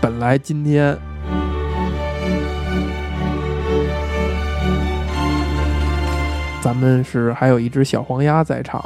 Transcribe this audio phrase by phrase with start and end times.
[0.00, 0.96] 本来今天
[6.62, 8.82] 咱们是还有一只小黄鸭在场。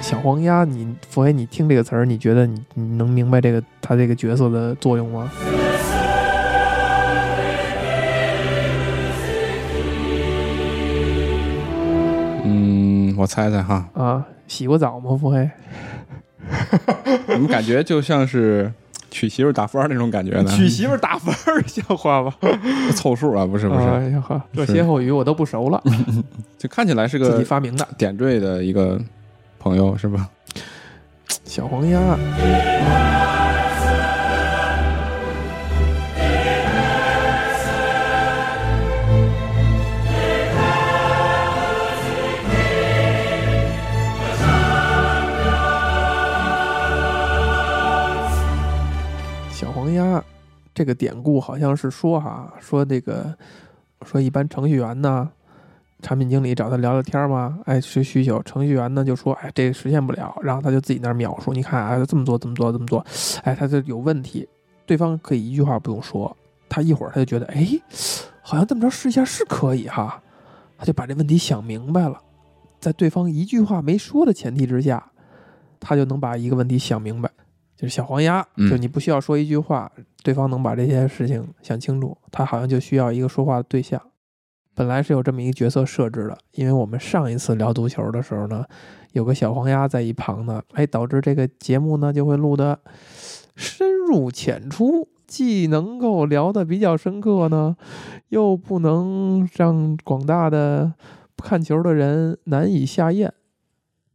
[0.00, 5.28] 小黄鸭，你佛爷，你听这个词儿，你觉得你你能明白这个他这个角色的作用吗？
[13.26, 15.50] 我猜猜哈，啊，洗过澡吗，佛黑？
[17.26, 18.72] 怎么感觉就像是
[19.10, 20.44] 娶媳妇打分儿那种感觉呢？
[20.56, 22.32] 娶媳妇打分儿，像话吗？
[22.94, 25.82] 凑数啊，不是不是，哎呀呵，这歇后语我都不熟了，
[26.56, 27.84] 就看起来是个自己发明的。
[27.98, 28.96] 点缀的一个
[29.58, 30.28] 朋友是吧？
[31.42, 31.98] 小黄鸭，
[50.76, 53.34] 这个典故好像是说哈，说这个
[54.02, 55.26] 说一般程序员呢，
[56.02, 63.02] 产品经理找他聊聊天嘛，哎，是需求，程序员呢就说，哎，这个实现不了，然后他就自己那儿描述，你看啊，这么做，这么做，这么做，
[63.42, 64.46] 哎，他就有问题，
[64.84, 66.36] 对方可以一句话不用说，
[66.68, 67.66] 他一会儿他就觉得，哎，
[68.42, 70.22] 好像这么着试一下是可以哈，
[70.76, 72.20] 他就把这问题想明白了，
[72.78, 75.10] 在对方一句话没说的前提之下，
[75.80, 77.30] 他就能把一个问题想明白。
[77.78, 78.70] 就是小黄鸭，嗯。
[78.70, 79.92] 就你不需要说一句话，
[80.26, 84.00] 对方能把这些事情想清楚，他好像就需要一个说话的对象。
[84.74, 88.64] 本来是有这么一个角色设置的，因为我们上一次聊足球的时候呢，
[89.12, 92.80] 有个小黄鸭在一旁呢，哎，导致这个节目呢就会录得
[93.54, 97.76] 深入浅出，既能够聊得比较深刻呢，
[98.30, 100.92] 又不能让广大的
[101.36, 103.32] 看球的人难以下咽。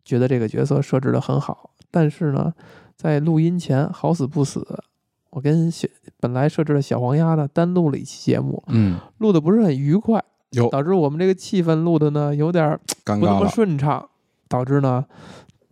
[0.04, 2.54] 觉得这个角色设置的很好，但是呢，
[2.98, 4.84] 在录音前好死不死，
[5.32, 5.88] 我跟小
[6.20, 14.10] 本来设置的小黄鸭呢单录了一期节目，嗯，录的不是很愉快，有导致我们这个气氛录的呢有点儿不那么顺畅，
[14.48, 15.06] 导致呢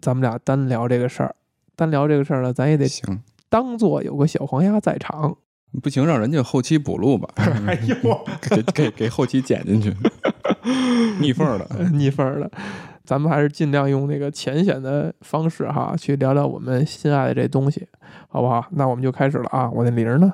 [0.02, 1.36] 咱们俩单聊这个事儿，
[1.76, 5.38] 单聊这个事儿呢，咱也得行，当做有个小黄鸭在场。
[5.84, 9.96] 不行，让人家后期补录吧， 哎呦，给给给后期剪进去
[11.22, 12.52] 逆缝儿的，逆缝儿的，
[13.10, 17.88] 咱们还是尽量用那个浅显的方式哈，去聊聊我们心爱的这东西，
[18.28, 18.64] 好不好？
[18.74, 19.68] 那我们就开始了啊！
[19.72, 20.32] 我那铃儿呢？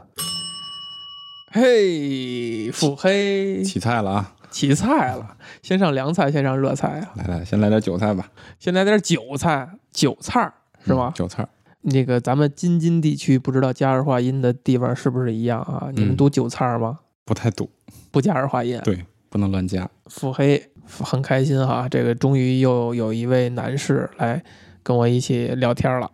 [1.54, 4.36] 嘿，腹黑起菜了啊！
[4.52, 7.14] 起菜了，先上凉菜，先上热菜啊！
[7.16, 10.54] 来来，先来点韭菜吧，先来点韭菜，韭菜儿
[10.86, 11.14] 是吧嗯？
[11.16, 11.50] 韭菜儿，
[11.84, 15.88] 那个咱们京津地区不知道加儿化音的地方是不是一样啊？
[15.94, 17.00] 你们嗯读韭菜儿吗？
[17.24, 17.70] 不太读，
[18.12, 18.78] 不加儿化音。
[18.84, 19.90] 对，不能乱加。
[20.08, 24.42] 腹黑很开心哈，这个终于又有一位男士来
[24.84, 26.10] 跟我一起聊天了。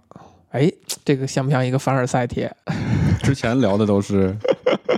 [0.49, 0.69] 哎，
[1.05, 2.53] 这个像不像一个凡尔赛帖？
[3.23, 4.35] 之前聊的都是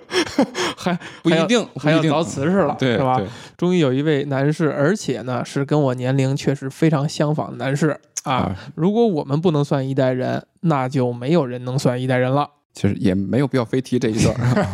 [0.76, 3.22] 还不一定，还要凿瓷实了，对，是吧？
[3.58, 7.90] 终于有一位男士，而且呢是跟我年龄确实非常相仿的男士
[8.24, 8.34] 啊。
[8.34, 12.50] 啊，如果我们不能算一代人，那就没有人能算一代人了。
[12.74, 14.66] 其实也没有必要非提这一段儿，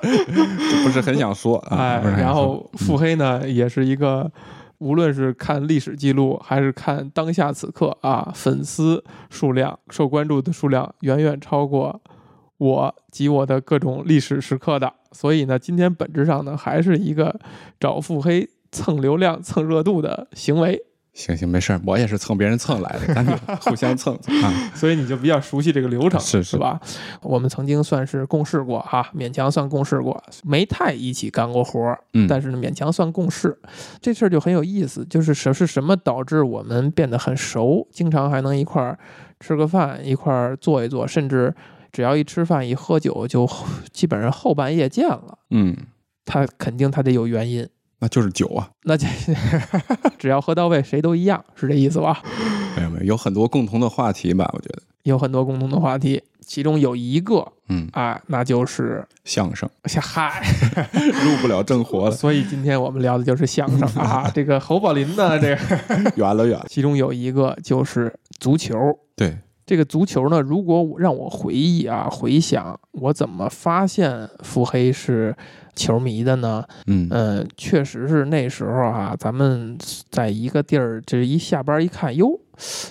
[0.00, 1.76] 就不是很想说啊。
[1.76, 4.30] 哎，然后腹黑呢，也是一个，
[4.78, 12.00] 无论是看历史记录，还是看当下此刻啊，粉丝数量、受关注的数量远远超过
[12.56, 14.92] 我及我的各种历史时刻的。
[15.12, 17.38] 所以呢，今天本质上呢，还是一个
[17.78, 20.82] 找腹黑蹭流量、蹭热度的行为。
[21.18, 24.70] 行行没事儿，我也是蹭别人蹭来的，赶紧 互相蹭蹭啊。
[24.72, 26.80] 所以你就比较熟悉这个流程，是是是吧？
[27.22, 33.58] 我们曾经算是共事过哈，勉强算共事过，没太一起干过活儿，嗯但是呢，勉强算共事。
[34.00, 38.96] 这事儿就很有意思，就是什是什么导致我们变得很熟，经常还能一块儿
[39.40, 41.52] 吃个饭，一块儿坐一坐，甚至
[41.90, 43.44] 只要一吃饭一喝酒，就
[43.92, 45.38] 基本上后半夜见了。
[45.50, 45.76] 嗯，
[46.24, 47.68] 他肯定他得有原因，
[48.00, 49.06] 那就是酒啊，那这
[50.18, 52.22] 只要喝到位，谁都一样，是这意思吧？
[52.76, 54.82] 没有没有，有很多共同的话题吧，我觉得。
[55.04, 59.68] 有很多共同的话题，其中有一个嗯，啊，那就是相声
[60.02, 60.42] 嗨，
[61.24, 64.30] 入不了正活了，所以今天我们聊的就是相声啊。
[64.34, 66.66] 这个侯宝林呢，这个远了远了。
[66.68, 68.76] 其中有一个就是足球。
[69.16, 69.36] 对，
[69.68, 75.36] 这个足球呢，如果让我回忆啊，回想我怎么发现腹黑是
[75.76, 76.64] 球迷的呢？
[76.86, 79.76] 嗯嗯，确实是那时候啊，咱们
[80.08, 82.40] 在一个地儿，这一下班一看，哟，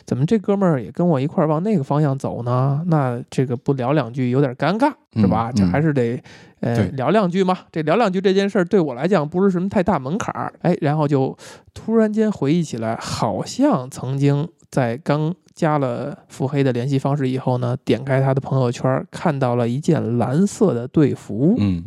[0.05, 2.83] 怎么这哥们儿也跟我一块儿往那个方向走呢？
[2.85, 5.49] 那这个不聊两句有点尴尬，是吧？
[5.49, 6.21] 嗯这还是得
[6.59, 7.57] 呃聊两句嘛。
[7.71, 11.35] 这聊两句这件事儿对我来讲不是什么太大门槛儿，哎，然后就
[11.73, 21.55] 突然间回忆起来，好像曾经在刚加了腹黑的联系方式以后呢，点开他的朋友圈，看到了一件蓝色的队服。
[21.57, 21.83] 嗯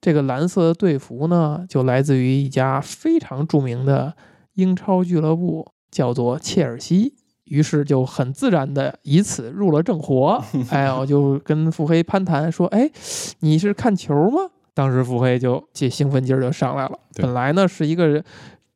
[0.00, 4.14] 这个蓝色的队服呢，就来自于一家非常著名的
[4.54, 7.14] 英超俱乐部，叫做切尔西。
[7.44, 10.42] 于是就很自然的以此入了正活。
[10.70, 12.90] 哎，我就跟腹黑攀谈说：“哎，
[13.38, 16.98] 你是看球吗？”当时腹黑就这兴奋劲儿就上来了。
[17.14, 18.22] 本来呢是一个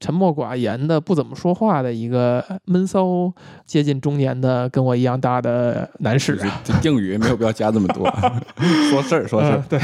[0.00, 3.30] 沉默寡言的、不怎么说话的一个闷骚、
[3.66, 8.10] 接近中年的、跟我一样大的男士啊这定语没有必要加这么多，
[8.90, 9.80] 说事儿说事儿嗯，对，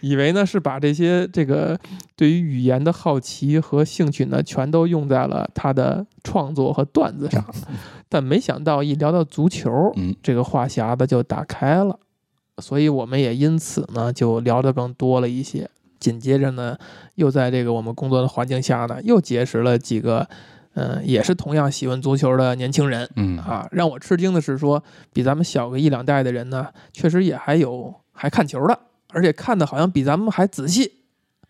[0.00, 1.78] 以为呢是把这些这个
[2.16, 7.44] 对于语言的好奇和兴趣呢，全都用在了他的创作和段子上，
[8.10, 11.96] 但没想到一聊到足球，嗯这个话匣子就打开了，
[12.58, 15.70] 所以我们也因此呢就聊得更多了一些。
[16.02, 16.76] 紧接着呢，
[17.14, 20.28] 又在这个我们工作的环境下呢，又结识了几个，
[20.74, 23.08] 嗯、也是同样喜欢足球的年轻人。
[23.14, 24.82] 嗯啊，让我吃惊的是说，
[25.12, 28.76] 比咱们小个一两代的人呢，确实也还有还看球的，
[29.10, 31.04] 而且看的好像比咱们还仔细，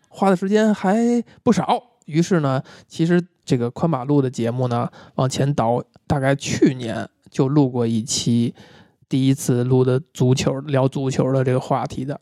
[0.07, 1.81] 花的时间还不少。
[2.05, 8.53] 于是呢，其实这个宽马路的节目呢，往前倒，大概去年就录过一期，
[9.09, 12.19] 第一次录的足球聊足球的这个话题的，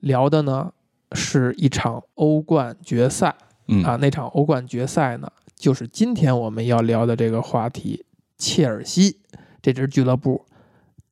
[0.00, 0.72] 聊的呢
[1.14, 3.34] 是一场欧冠决赛。
[3.68, 8.04] 嗯啊，那场欧冠决赛呢，就是今天我们要聊的这个话题，
[8.36, 9.20] 切尔西
[9.62, 10.44] 这支俱乐部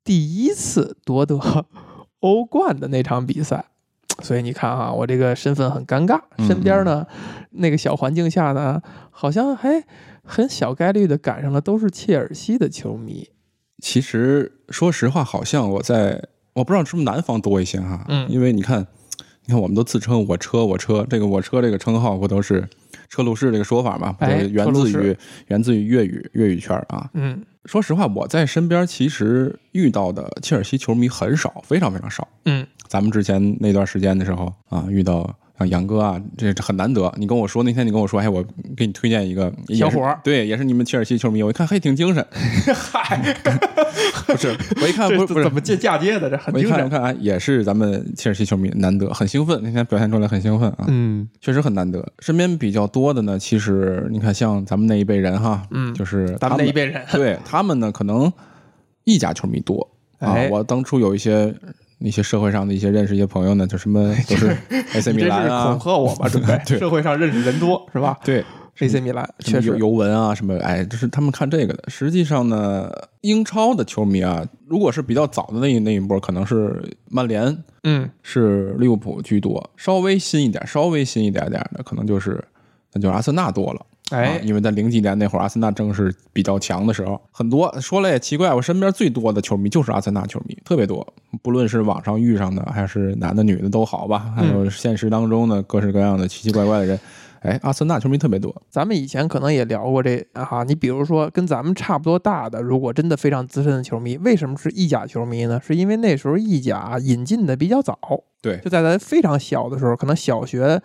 [0.04, 1.40] 第一次夺得
[2.20, 3.64] 欧冠的那场比赛。
[4.22, 7.06] 所以你看哈，我这个身份很尴尬，嗯身边呢
[7.52, 9.82] 那个小环境下呢，好像还
[10.22, 13.30] 很小概率的赶上了都是切尔西的球迷。
[13.78, 16.22] 其实说实话，好像我在
[16.52, 18.86] 我不知道是不是南方多一些哈，嗯因为你看，
[19.44, 22.68] 你看我们都自称我车我车，这个我车这个称号不都是
[23.08, 25.16] 车路士这个说法嘛，不都哎源自于
[25.48, 27.10] 源自于粤语粤语圈啊。
[27.14, 32.26] 嗯说实话，我在身边其实遇到的切尔西球迷很少，非常非常少。
[32.44, 37.12] 嗯，咱们之前那段时间的时候啊，遇到像杨哥啊，这这很难得。
[37.16, 38.44] 你跟我说那天，你跟我说，哎，我
[38.76, 41.42] 给你推荐一个小伙儿对，也是你们切尔西球迷。
[41.42, 42.24] 我一看，嘿，挺精神。
[42.74, 43.34] 嗨，
[44.26, 46.28] 不是，我一看不是不是么借嫁接的？
[46.28, 49.60] 这很我一看，我看啊，也是咱们切尔西球迷，难得，很兴奋。
[49.62, 52.04] 那天表现出来很兴奋啊，嗯确实很难得。
[52.18, 58.32] 身边比较多的呢，其实你看，像咱们那一辈人哈，嗯就是咱们那一辈人，对他们呢，可能
[59.04, 59.88] 意甲球迷多
[60.18, 60.48] 啊哎。
[60.50, 61.54] 我当初有一些
[62.04, 64.56] 一些社会上的一些认识一些朋友呢，就什么 都是
[64.94, 66.28] AC 米兰啊，恐吓我吧？
[66.28, 68.44] 准备 对社会上认识人多是吧对
[68.78, 71.84] ，？AC 米兰确实尤尤文啊，什么哎，这是他们看这个的。
[71.88, 72.90] 实际上呢，
[73.22, 77.56] 英超的球迷啊，如果是比较早的那一那一波，可能是曼联。
[77.84, 82.42] 嗯是利物浦居多，稍微新一点，稍微新一点点的，可能就是
[82.92, 83.84] 那就阿森纳多了。
[84.12, 91.06] 哎啊，因为在零几年那会儿，阿森纳正是比较强的时候，很多说来也奇怪，我身边最多的球迷就是阿森纳球迷，特别多。
[91.42, 97.00] 不论是网上遇上的，还是男的女的都好吧，还有现实当中的各式各样的奇奇怪怪的人，
[97.40, 98.54] 哎，阿森纳球迷特别多。
[98.70, 105.60] 咱们以前可能也聊过这啊哈，你比如说跟咱们差不多大的，如果真的非常资深的球迷，为什么是意甲球迷呢？
[105.64, 107.98] 是因为那时候意甲引进的比较早，
[108.40, 110.80] 对就在咱非常小的时候，可能小学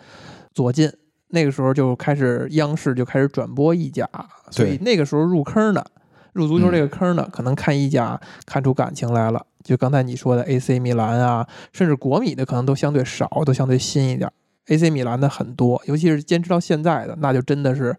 [0.54, 0.90] 左近
[1.28, 4.08] 那个时候就开始央视就开始转播意甲，
[4.50, 5.86] 所以那个时候入坑的。
[6.34, 9.44] 入足球这个坑呢，可能看意甲看出感情来了。
[9.64, 14.30] 就刚才你说的 AC 米兰啊，甚至国米的可能都相对少，都相对新一点。
[14.66, 17.96] AC 米兰的很多，尤其是坚持到现在的，那就真的是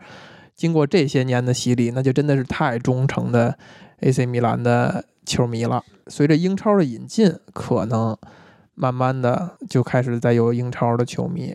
[0.55, 3.57] 经过这些年的洗礼，那就真的是太忠诚的
[3.99, 5.83] AC 米兰的球迷了。
[6.07, 8.15] 随着英超的引进，可能
[8.73, 11.53] 慢慢的就开始再有英超的球迷。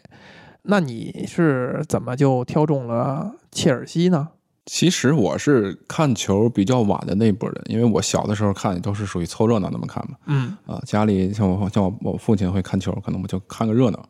[0.64, 4.28] 那你是怎么就挑中了切尔西呢？
[4.66, 10.16] 其实我是看球比较晚的那波人，因为我小的时候看都是属于凑热闹那么看嘛。
[10.26, 14.08] 嗯啊，家里像我像我我父亲会看球，可能我就看个热闹。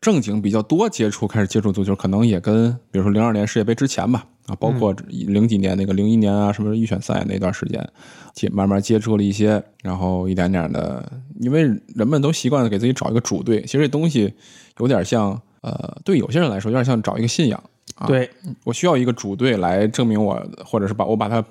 [0.00, 7.86] 正经比较多接触，开始接触足球，可能也跟比如说零二年世界杯之前吧，啊，包括零几年那个零一年啊，什么预选赛那段时间，
[8.34, 11.10] 接慢慢接触了一些，然后一点点的，
[11.40, 11.62] 因为
[11.94, 14.34] 人们都习惯给自己找一个主队，其实这东西
[14.78, 17.58] 有点像，呃，对有些人来说有点像找一个信仰
[17.94, 18.28] 啊，对，
[18.64, 21.42] 我需要一个主队来证明我，或者是把我把它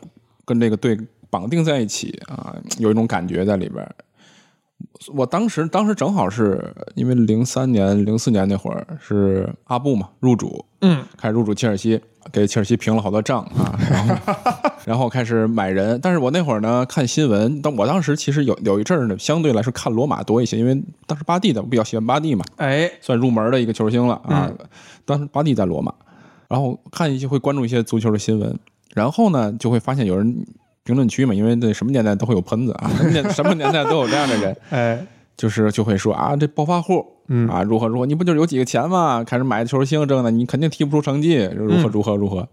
[0.46, 0.96] 跟这个队
[1.32, 3.96] 绑定在一起啊，有一种感觉在里边儿。
[5.14, 12.00] 我当时当时正好是因为零三年、零四年那会儿是阿布嘛入主，嗯开始入主切尔西，
[12.32, 14.16] 给切尔西平了好多账啊，然后
[14.86, 16.00] 然后开始买人。
[16.02, 24.48] 但是我那会儿呢看新闻，但我当时其实有有一阵儿呢，相对来说看罗马多一些，因为当时巴蒂的我比较喜欢巴蒂嘛，哎，算入门的一个球星了啊。
[24.50, 24.58] 嗯
[25.06, 25.94] 当时巴蒂在罗马，
[26.48, 28.58] 然后看一些会关注一些足球的新闻，
[28.94, 30.46] 然后呢就会发现有人
[30.84, 35.06] 评论区嘛，因为那什么年代都会有喷子啊，什么年 什么年代都有这样的人， 哎，
[35.38, 39.24] 就是就会说啊，这暴发户嗯啊，如何如何，你不就是有几个钱嘛？
[39.24, 42.48] 开始买球星这个的，你肯定踢不出成绩，如何嗯如何如何。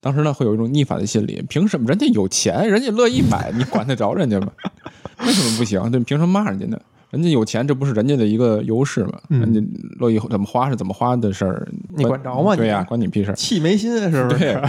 [0.00, 4.48] 当时呢，会有一种逆反的心理，凭什么人家有钱，人家乐意买，你管得着人家吗？
[5.26, 5.90] 为什么不行？
[5.90, 6.78] 对，凭什么骂人家呢？
[7.10, 9.18] 人家有钱，这不是人家的一个优势吗？
[9.30, 9.60] 嗯人家
[9.98, 13.34] 乐意怎么花是怎么花的事儿，你管着吗你对呀、管你屁事儿。
[13.34, 14.60] 气没心是不是？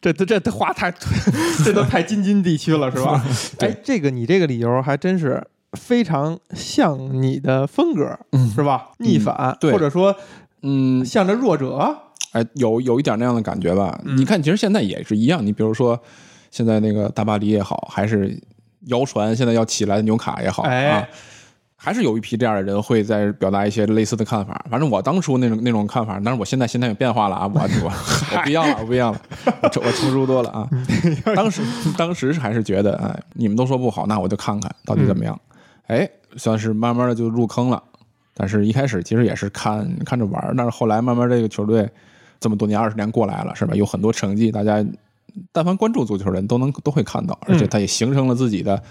[0.00, 0.90] 对 这这这花太，
[1.64, 3.22] 这都太京津地区了是吧？
[3.60, 8.18] 哎，这个你这个理由还真是非常像你的风格，
[8.54, 8.90] 是吧？
[8.98, 10.14] 逆反，对或者说
[10.62, 11.96] 嗯，向着弱者，
[12.32, 14.00] 哎，有有一点那样的感觉吧？
[14.04, 15.44] 嗯你看，其实现在也是一样。
[15.44, 16.00] 你比如说，
[16.50, 18.36] 现在那个大巴黎也好，还是
[18.86, 21.08] 谣传现在要起来的纽卡也好、哎啊，
[21.76, 24.64] 还是有一批这样的人会在表达一些类似的看法。
[24.70, 27.92] 反正我当初那种那种看法，但是我现在心态有变化了啊，我 我
[28.36, 29.20] 我不一样了，我不一样了，
[29.62, 30.68] 我成我成熟多了啊。
[31.34, 31.62] 当时
[31.96, 35.38] 当时还是觉得，哎，你们都说不好，那我就看看到底怎么样。
[35.86, 37.82] 哎，算是慢慢的就入坑了。
[38.34, 41.86] 但是一开始其实也是看看着玩儿，但是后来慢慢这个球队
[42.38, 43.74] 这么多年二十年过来了，是吧？
[43.74, 44.82] 有很多成绩，大家
[45.52, 48.82] 但凡关注足球人都能都会看到，而且他也形成了自己的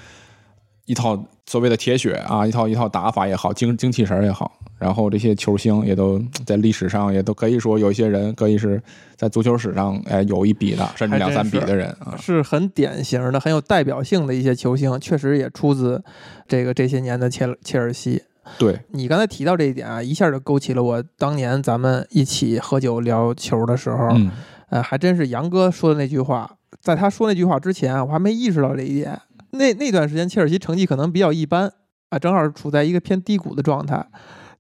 [0.86, 4.52] 一套所谓的铁血啊，一套一套打法也好，精精气神儿也好。
[4.80, 8.82] 然后这些球星也都在历史上也都可以说有一些人可以是
[9.18, 12.16] 在足球史上哎有一笔的，甚至两三笔的人啊。
[12.18, 16.02] 是很典型的、很有代表性的一些球星，确实也出自
[16.48, 18.24] 这个这些年的切切尔西。
[18.58, 24.32] 对，你刚才提到这一点啊，一下就勾起了我当年咱们一起喝酒聊球的时候，嗯
[24.70, 26.58] 呃，还真是杨哥说的那句话。
[26.80, 29.20] 在他说那句话之前，我还没意识到这一点。
[29.52, 31.72] 那那段时间，切尔西成绩可能比较一般
[32.10, 34.06] 啊，正好处在一个偏低谷的状态。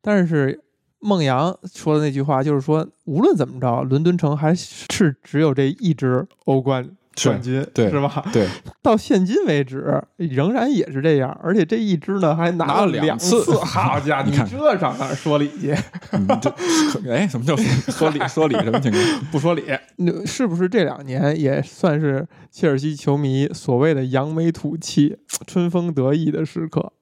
[0.02, 0.64] 但是
[1.00, 6.90] 孟阳说的那句话，就是说，无论怎么着，伦敦城还是只有这一支欧冠
[7.24, 8.24] 冠军，对是吧？
[8.32, 8.48] 对，
[8.82, 15.72] 到现今为止，仍然也是这样，而且这一支呢还拿拿了两两次好家 伙，你看这上哪儿说理去？
[17.10, 17.56] 哎，什么叫
[17.92, 19.04] 说理说理什么情况？
[19.32, 19.64] 不说理，
[19.98, 26.94] 那是不是这两年也算是切尔西球迷所谓的扬眉吐气、春风得意的时刻？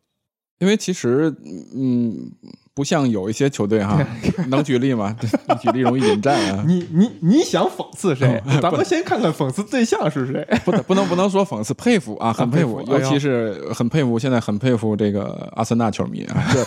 [0.60, 1.36] 因为其实，
[1.76, 2.32] 嗯，
[2.78, 4.00] 不像有一些球队哈，
[4.50, 5.18] 能举例吗？
[5.50, 6.64] 你举例容易引战啊。
[6.68, 8.40] 你你你想讽刺谁？
[8.62, 10.48] 咱们先看看讽刺对象是谁。
[10.64, 16.64] 不能不能不能说讽刺，佩服啊，很佩服，尤其是很佩服，现在很佩服这个阿森纳球迷啊， 这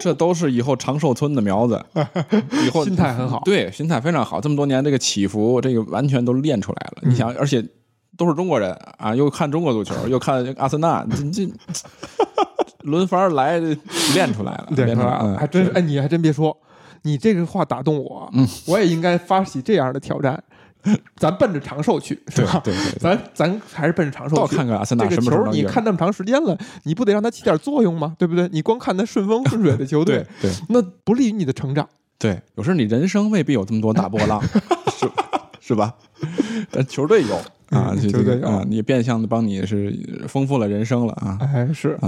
[0.00, 1.80] 这都是以后长寿村的苗子，
[2.66, 7.02] 以后心态很好对，心态非常好，这么多年这个起伏，这个完全都练出来了。
[7.02, 7.64] 嗯你想，而且
[8.16, 11.52] 都是中国人啊，又看中国足球，又看阿森纳，这这
[12.82, 13.58] 轮番来
[14.14, 16.56] 练出来了，对，练出来了，嗯还真是，哎，你还真别说，
[17.02, 20.42] 你这个话打动我，嗯我也应该发起这样的挑战，
[21.16, 22.60] 咱奔着长寿去，是吧？
[22.64, 24.56] 对对对对，咱咱还是奔着长寿倒去。
[24.56, 25.64] 看看阿森纳这个球什么时候能赢。
[25.64, 28.14] 你看那么长时间了，你不得让它起点作用吗？
[28.18, 28.48] 对不对？
[28.52, 31.88] 你光看它顺风顺水的球队对，对那不利于你的成长。
[32.18, 34.40] 对，有时候你人生未必有这么多大波浪，
[34.96, 35.10] 是
[35.60, 35.92] 是吧？
[36.70, 37.34] 但球队有
[37.76, 41.38] 啊，球队有啊，你变相的帮你是丰富了人生了啊。
[41.40, 41.98] 哎，是，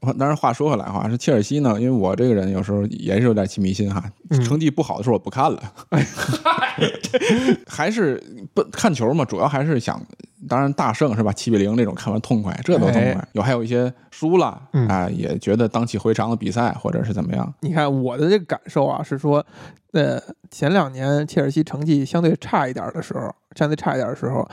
[0.18, 5.62] 当然，话说回来哈，是切尔西呢，因为我这个人有时候也是有点气迷心哈，嗯成绩不好的时候我不看了，
[7.66, 8.22] 还是
[8.54, 10.00] 不看球嘛，主要还是想，
[10.48, 11.32] 当然大胜是吧？
[11.32, 13.28] 七比零那种看完痛快，这都痛快哎。
[13.32, 19.44] 有还有一些输了嗯啊，也觉得荡气回肠的比赛或者是怎么样，你看我的这个感受啊，是说，
[19.92, 24.48] 呃，前两年切尔西成绩相对差一点的时候，相对差一点的时候，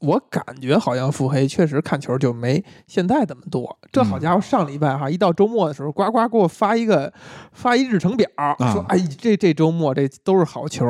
[0.00, 3.78] 我感觉好像腹黑确实看球就没现在这么多。
[3.92, 7.12] 这好家伙，上礼拜哈，一到周末的时候，呱呱给我发一个
[7.52, 8.28] 发一日程表，
[8.58, 10.86] 说，哎，这这周末这都是好球。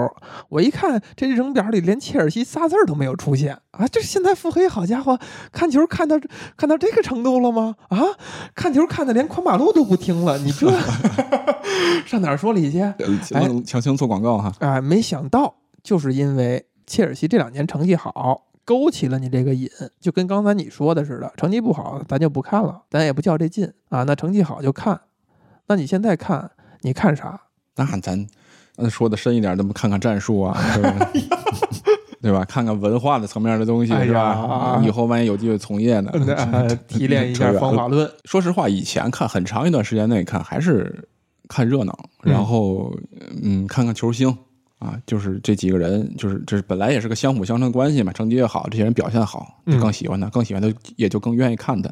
[0.49, 3.87] 我一看这日程表里连切尔西仨字儿都没有出现啊！
[3.89, 5.19] 这现在腹黑好家伙，
[5.53, 6.17] 看球看到
[6.57, 7.77] 看到这个程度了吗？
[7.89, 7.99] 啊，
[8.55, 10.71] 看球看的连宽马路都不听了，你这
[12.07, 12.81] 上哪儿说理去？
[12.81, 12.95] 哎
[13.31, 14.53] 强强行做广告哈。
[14.61, 19.71] 啊，没想到就是因为切尔西这两年成绩好，勾起了你这个瘾，
[20.01, 24.03] 就跟刚才你说的似的，成绩不好咱就不看了，咱也不较这劲啊。
[24.03, 25.01] 那成绩好就看，
[25.69, 27.43] 那你现在看，你看啥？
[27.77, 31.11] 那咱说的深一点，咱们看看战术啊，是吧？
[32.21, 32.45] 对吧？
[32.45, 34.83] 看看文化的层面的东西，哎是吧？
[34.85, 36.11] 以后万一有机会从业呢？
[36.53, 38.11] 呃 提炼一下方法论。
[38.25, 41.09] 说实话，以前看很长一段时间内看还是
[41.49, 42.93] 看热闹，嗯然后
[43.43, 44.37] 嗯，看看球星
[44.81, 48.13] 啊，就是这几个人，就是这本来也是个相辅相成的关系嘛。
[48.13, 51.89] 成绩越好，这些人表现好，就更喜欢他，更喜欢他，也就更愿意看他。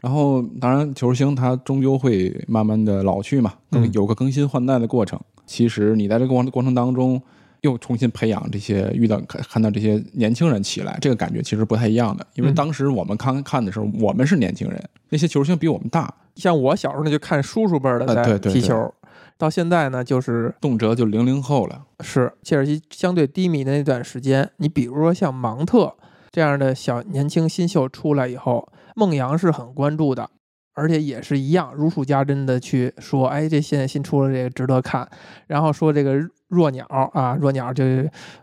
[0.00, 3.54] 然后，当然，球星他终究会慢慢的老去嘛，
[3.92, 5.18] 有个更新换代的过程。
[5.46, 7.20] 其实你在这个过过程当中，
[7.62, 12.26] 又重新培养这些遇到看看到这些年轻人起来，这个感觉其实不太一样的。
[12.34, 18.92] 因为嗯当时我们看看的时候，我们是年轻人，那些球星比我们大，像我小时候呢，就看叔叔辈儿的在踢球，
[19.38, 21.86] 到现在呢，就是动辄就零零后了。
[22.00, 25.94] 是切尔西相对低迷的那段时间，你比如说像芒特
[26.30, 30.28] 这样的小年轻新秀出来以后，孟阳是很关注的，
[30.74, 35.08] 而且也是一样如数家珍的去说，哎，这现在新出了这个值得看，
[35.46, 36.18] 然后说这个
[36.48, 37.84] 弱鸟啊，弱鸟就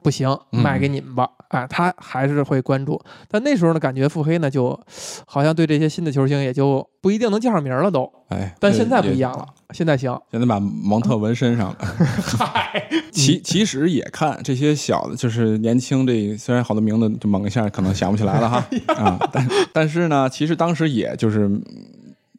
[0.02, 4.80] 不行，嗯卖给你们吧，啊，他还是会关注，但那时候呢，感觉腹黑呢就
[5.26, 9.46] 好像对这些新的球星也就不一定能叫上名儿了都，哎，但现在不一样了，
[9.76, 11.78] 现在行，现在把蒙特纹身上了。
[12.38, 18.66] 嗨，其其实也看这些小的，就是年轻这虽然好多名字就猛一下可能想不起来了哈
[18.96, 21.52] 啊，但但是呢，其实当时也就是。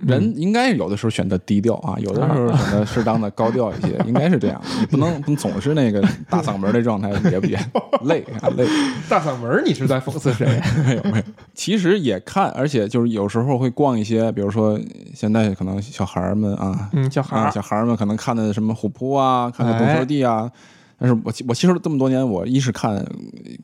[0.01, 4.61] 人应该有的时候选择低调啊，有的时候选择适当的高调一些， 应该是这样。
[4.81, 7.59] 你不能不总是那个大嗓门的状态，也也
[8.05, 8.67] 累啊累。
[9.09, 10.47] 大嗓门，你是在讽刺谁？
[10.87, 11.25] 没有没有，
[11.55, 14.79] 其实也看，而且就是有时候会逛一些，比如说
[15.15, 20.51] 现在可能小孩儿们啊，嗯，小孩啊，儿，小孩儿们可能看的什么虎扑啊，看的懂球帝啊。
[20.99, 23.05] 但是我我其实这么多年，我一是看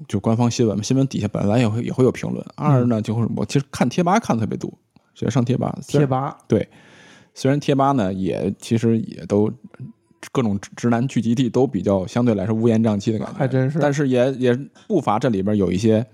[0.06, 4.70] 就官方新闻，新闻底下本来也会也会有评论；二呢，就是我其实看贴吧看的特别多，
[5.14, 5.76] 直接上贴吧。
[5.86, 6.68] 贴吧，对，
[7.34, 9.50] 虽然贴吧呢也其实也都
[10.30, 16.06] 各种直男聚集地都比较相对来说乌烟瘴气的感觉，还真是但是也也不乏这里边有一些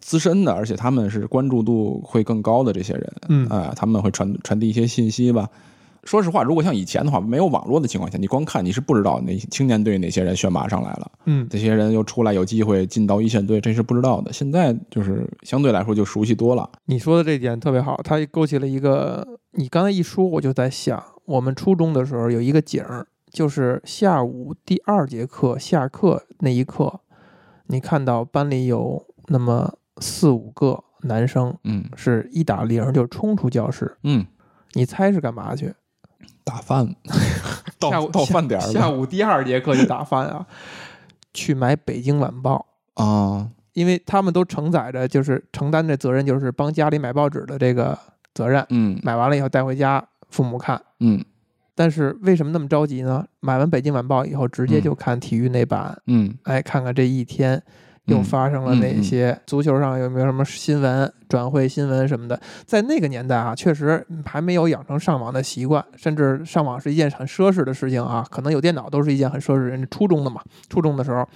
[0.00, 5.48] 资深的，而且他们是关注度会更高的这些人，嗯啊、他们会传传递一些信息吧。
[6.04, 14.32] 说实话，如果像以前的话，没有网络的情况下，你光看你是不知道哪青年队哪些人选拔上来了，嗯，这些人又出来有机会进到一线队，这是不知道的。
[14.32, 16.68] 现在就是相对来说就熟悉多了。
[16.86, 27.00] 你说的这点特别好，它勾起了一个，你刚才一说，我就在想，我们初中的时候有一个景儿，就是下午第二节课下课那一刻，
[27.68, 34.26] 你看到班里有那么四五个男生嗯是一打铃就冲出教室，嗯，
[34.72, 35.72] 你猜是干嘛去？
[36.44, 36.94] 打饭，
[37.80, 40.46] 下午到到饭点下午第二节课就打饭啊，
[41.32, 42.66] 去买《北京晚报》。
[43.02, 47.98] 啊，因为他们都承载着，就是承担着责任，就是帮家里买报纸的这个
[48.34, 48.64] 责任。
[48.70, 50.80] 嗯买完了以后带回家，父母看。
[51.00, 51.24] 嗯
[51.74, 53.24] 但是为什么那么着急呢？
[53.40, 57.60] 买完《北京晚报》以后，直接嗯就看体育那版，嗯哎，看看这一天
[58.06, 62.40] 又嗯发生了哪些，足球上有没有什么新闻、转会新闻什么的。
[62.64, 68.26] 在那个年代啊，确实还没有养成上网的习惯，甚至上网是一件很奢侈的事情啊。
[68.30, 69.58] 可能有电脑都是一件很奢侈。
[69.58, 71.26] 人家初中的嘛，初中的时候，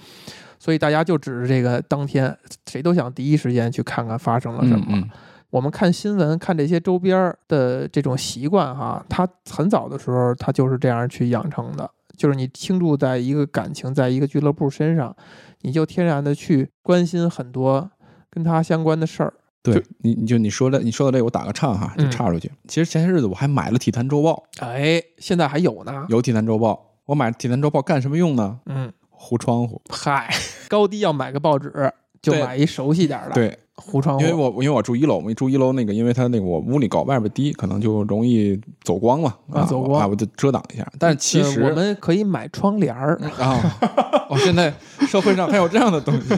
[0.59, 2.37] 所以大家就指着这个当天，
[2.69, 4.85] 谁都想第一时间去看看发生了什么。
[4.89, 5.09] 嗯
[5.49, 15.15] 我们看新闻、看这些周边儿的这种习惯哈，他很早的时候他就是这样去养成的，就是你倾注在一个感情，在一个俱乐部身上，
[15.61, 17.89] 你就天然的去关心很多
[18.29, 19.33] 跟他相关的事儿。
[19.63, 22.51] 对你，你就你说的，你说到这个，我打个岔哈，就嗯岔出去。
[22.67, 25.91] 其实前些日子我还买了《体坛周报哎，现在还有呢》，。
[26.09, 26.73] 有《体坛周报》，
[27.05, 28.59] 我买《体坛周报》干什么用呢？
[28.65, 29.81] 嗯，糊窗户。
[29.89, 30.33] 嗨，
[30.69, 31.71] 高低要买个报纸，
[32.21, 34.25] 就对买一熟悉点儿的，，对，糊窗户。
[34.25, 39.33] 因为我因为我住一楼，我住一楼那个，因为它那个我屋里高，外边低，可能就容易走光嘛。
[39.51, 40.85] 啊走光啊，我就遮挡一下。
[40.99, 43.19] 但是其实呃我们可以买窗帘儿。
[43.39, 44.73] 啊，哦，现在
[45.07, 46.35] 社会上还有这样的东西。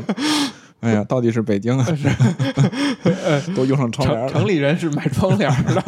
[0.81, 1.83] 哎呀，到底是北京啊，
[3.43, 4.29] 是都用上窗帘了。
[4.29, 5.81] 城城里人是买窗帘儿的。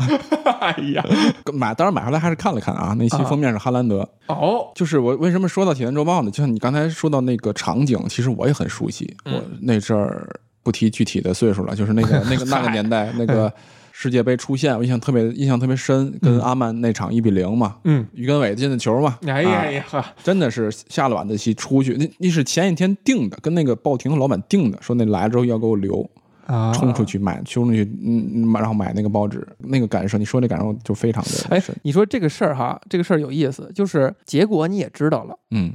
[0.59, 1.05] 哎呀，
[1.53, 4.07] 买当然买回来还是看了看啊，那期啊封面是哈兰德。
[4.27, 6.29] 哦，就是我为什么说到《体坛周报》呢？
[6.29, 9.15] 就像你刚才说到那个场景，其实我也很熟悉。
[9.23, 10.27] 嗯我那阵儿
[10.63, 13.51] 不提具体的岁数了， 就是那个 那个那个年代那个
[13.91, 19.85] 世界杯出现，我印象特别印象特别深，跟阿曼那场一比零嘛，嗯，于根伟进的球嘛，哎呀啊呀。
[19.87, 26.09] 哈，真的是下了晚自习出去，那那是前一天定的，跟那个报亭的老板定的，说那来了之后要给我留，
[26.47, 26.71] 啊。
[26.73, 35.73] 冲出去买，冲出去，嗯，嗯然后买那个报纸，那个感受，你说那感受就非常的哎深，，你说这个事儿哈，这个事儿有意思，就是结果你也知道了，嗯。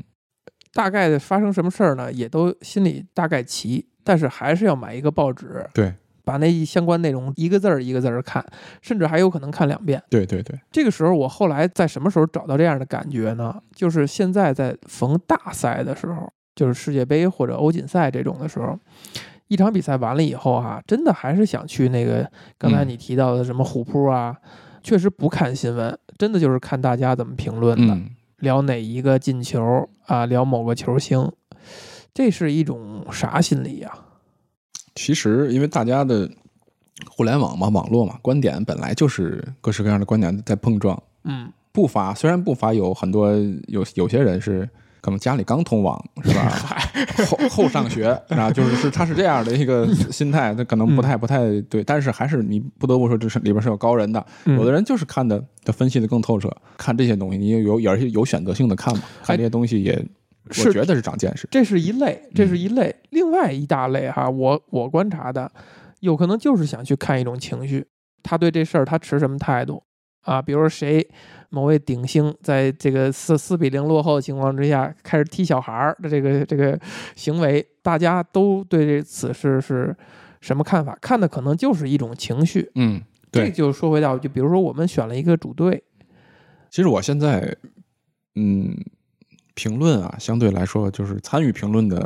[0.74, 5.92] 大概发生什么事儿呢，也都心里大概齐，但是还是要买一个报纸，对
[6.22, 8.44] 把那相关内容一个字儿一个字儿看，
[8.80, 10.00] 甚至还有可能看两遍。
[10.08, 13.60] 对对对，这个时候，我后来在什么时候找到这样的感觉呢？
[13.74, 18.78] 就是现在在逢大赛的时候，就是世界杯或者欧锦赛这种的时候，
[19.48, 24.36] 一场比赛完了以后哈、真的还是想去那个刚才嗯你提到的什么虎扑啊，
[24.82, 28.10] 确实不看新闻，真的就是看大家怎么评论的，嗯。
[28.40, 31.32] 聊哪一个进球啊，聊某个球星，
[32.16, 33.92] 这是一种啥心理呀、
[34.94, 36.26] 其实，因为大家的
[37.10, 43.30] 互联网嘛、网络嘛，观点本来就是各式各样的观点在碰撞，嗯不乏虽然不乏有很多
[43.68, 44.66] 有有些人是
[45.02, 46.50] 可能家里刚通网是吧？
[47.28, 54.24] 后后上学啊，就是是他是这样的一个心态，他可能不太不太对，但是还是你不得不说，这是里边是有高人的。
[54.46, 60.08] 嗯有的人就是看的，他分析的更透彻，看这些东西，你有有而且有选择性的看嘛，看这些东西也，是
[60.48, 61.48] 我觉得是长见识。
[61.50, 62.94] 这是一类，这是一类。
[63.10, 65.50] 另外一大类哈，我我观察的，
[66.00, 67.86] 有可能就是想去看一种情绪，
[68.22, 69.82] 他对这事儿他持什么态度
[70.22, 70.40] 啊？
[70.40, 71.06] 比如说谁
[71.50, 76.78] 某位顶星在这个四四比零落后的情况之下，开始踢小孩儿的这个这个
[77.14, 79.96] 行为，大家都对这此事是
[80.40, 80.96] 什么看法？
[81.00, 82.70] 看的可能就是一种情绪。
[82.74, 83.46] 嗯，对。
[83.46, 85.82] 这就说回到，就比如说我们选了一个主队，
[86.70, 87.56] 其实我现在，
[88.34, 88.76] 嗯，
[89.56, 91.98] 评论啊，相对来说就是参与评论的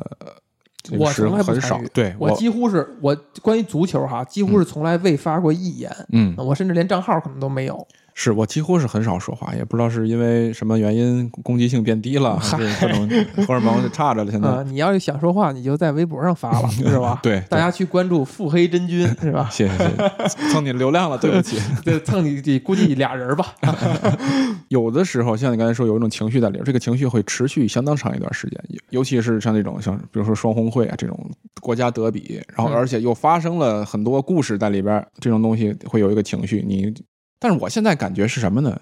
[0.93, 1.61] 我从来很。
[1.61, 5.95] 少对我几乎是我关于足球哈，几乎是从来未发过一言。
[6.13, 7.87] 嗯，我甚至连账号可能都没有。
[8.15, 13.09] 是我几乎是很少说话，也不知道是因为什么原因攻击性变低了，还是各种
[13.47, 14.31] 荷尔蒙就差着了。
[14.31, 17.19] 现在、啊、你要是想说话，你就在微博上发了，是吧？
[17.23, 19.49] 对大家去关注腹黑真菌，是吧？
[19.51, 19.85] 谢谢谢
[20.29, 21.59] 谢，蹭你流量了，对不起。
[21.85, 23.55] 对，蹭你你估计俩人吧。
[24.69, 31.19] 有的时候像你刚才说，有一种情绪在里边，这个情绪会持续相当长一段时间，尤尤其是像这种像比如说双红会啊这种
[31.61, 36.65] 国家德比，然后嗯而且又发生了很多故事在里边，这种东西会有一个情绪。
[36.67, 36.93] 你，
[37.41, 38.81] 但是我现在感觉是什么呢？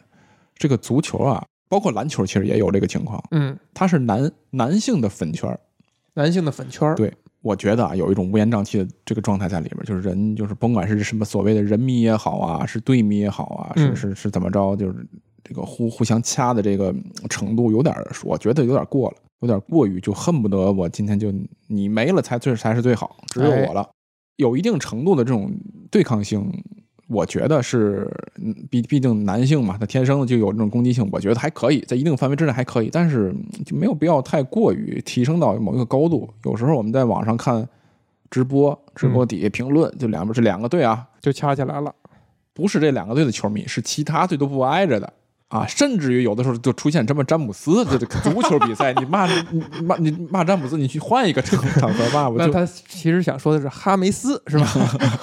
[0.56, 5.58] 这个足球啊，包括篮球，其实也有这个情况，嗯，它是男男性的粉圈儿。
[6.14, 15.06] 男性的粉圈儿，对我觉得啊，有一种乌烟瘴气的这个状态在里边，就是人就是甭管是什么所谓的人迷也好啊，是队迷也好啊，是嗯是是怎么着，就是
[15.44, 16.92] 这个互互相掐的这个
[17.30, 21.32] 程度有点儿，我觉得有点过了，有点过于，就恨不得我今天就
[21.68, 23.88] 你没了才最才是最好，只有我了，
[24.34, 25.48] 有一定程度的这种
[25.88, 26.52] 对抗性。
[27.08, 36.28] 我觉得是，嗯毕毕竟男性嘛，他天生就有这种攻击性，我觉得还可以，在一定范围之内还可以，但是嗯就没有必要太过于提升到某一个高度。
[36.44, 37.66] 有时候我们在网上看
[38.30, 41.94] 直播，直播底下评论，就两边这两个队啊，就掐起来了。
[42.52, 45.12] 不是这两个队的球迷，是其他队都不挨着的
[45.48, 54.66] 啊，甚至于有的时候就出现这么詹姆斯这这足球比赛，你骂你骂你骂詹姆斯，你去换一个场场合骂，我就那他其实想说的是哈梅斯，是吧？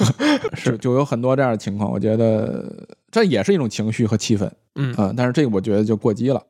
[0.56, 6.42] 是就有很多这样的情况，我觉得这也是一种情绪和气氛，嗯啊，但是这个我觉得就过激了，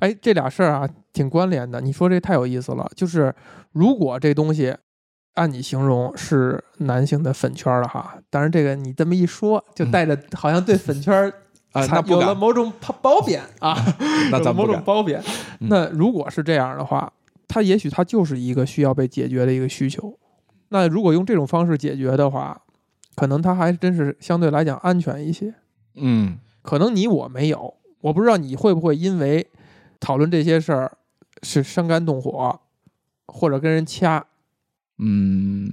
[0.00, 1.80] 哎，这俩事儿啊，挺关联的。
[1.80, 2.90] 你说这太有意思了。
[2.96, 3.32] 就是
[3.72, 4.74] 如果这东西
[5.34, 11.32] 按你形容是男性的粉圈儿了哈，当然这个你这么一说，就带着好像对粉圈
[11.72, 13.74] 啊才那不敢有了某种褒褒 贬啊，
[14.30, 15.20] 那有了某种褒贬。
[15.60, 17.12] 嗯那如果是这样的话，
[17.46, 20.18] 它也许它就是一个需要被解决的一个需求。
[20.70, 22.62] 那如果用这种方式解决的话，
[23.14, 25.54] 可能它还真是相对来讲安全一些。
[25.96, 29.46] 嗯可能你我没有，我不知道你会不会因为
[29.98, 30.96] 讨论这些事儿
[31.42, 32.60] 是伤肝动火，
[33.26, 34.24] 或者跟人掐。
[34.98, 35.70] 嗯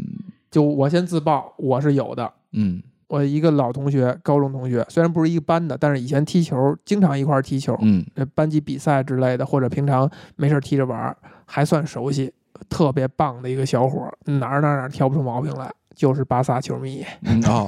[0.49, 2.33] 就我先自曝，我是有的。
[2.53, 11.15] 嗯我一个老同学，高中同学，虽然不是一个班的，但是以前踢球经常一块儿踢球，嗯呃，班级比赛之类的，或者平常没事儿踢着玩，
[11.45, 12.31] 还算熟悉，
[12.69, 17.67] 特别棒的一个小伙儿，哪儿哪儿哪儿挑不出毛病来，就是巴萨球迷，嗯哦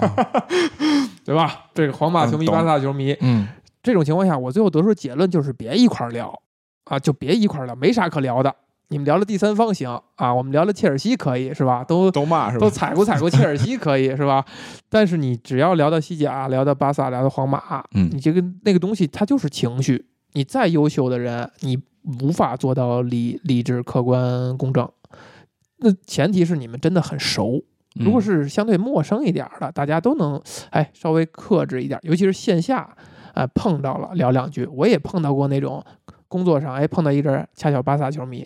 [1.23, 1.65] 对吧？
[1.73, 3.47] 这个皇马球迷、嗯巴萨球迷，嗯
[3.82, 6.38] 这种情况下，我最后得出结论就是别一块儿聊
[6.86, 8.54] 啊，就别一块儿聊，没啥可聊的。
[8.91, 11.84] 你们聊聊第三方行啊，我们聊聊切尔西可以是吧？
[11.84, 12.69] 都 都骂是吧都？
[12.71, 14.43] 踩过踩过切尔西可以是吧？
[14.89, 20.06] 但是你只要聊到西甲，聊到巴萨，聊到皇马，嗯你这个那个东西它就是情绪。
[20.34, 21.78] 你再优秀的人，你
[22.21, 24.88] 无法做到理理智、客观、公正。
[25.78, 27.63] 那前提是你们真的很熟。
[27.95, 32.95] 如果嗯是相对陌生一点儿的，大家都能哎稍微克制一点儿，尤其是线下，
[33.36, 34.65] 呃碰到了聊两句。
[34.67, 35.84] 我也碰到过那种
[36.28, 38.45] 工作上哎碰到一个恰巧巴萨球迷，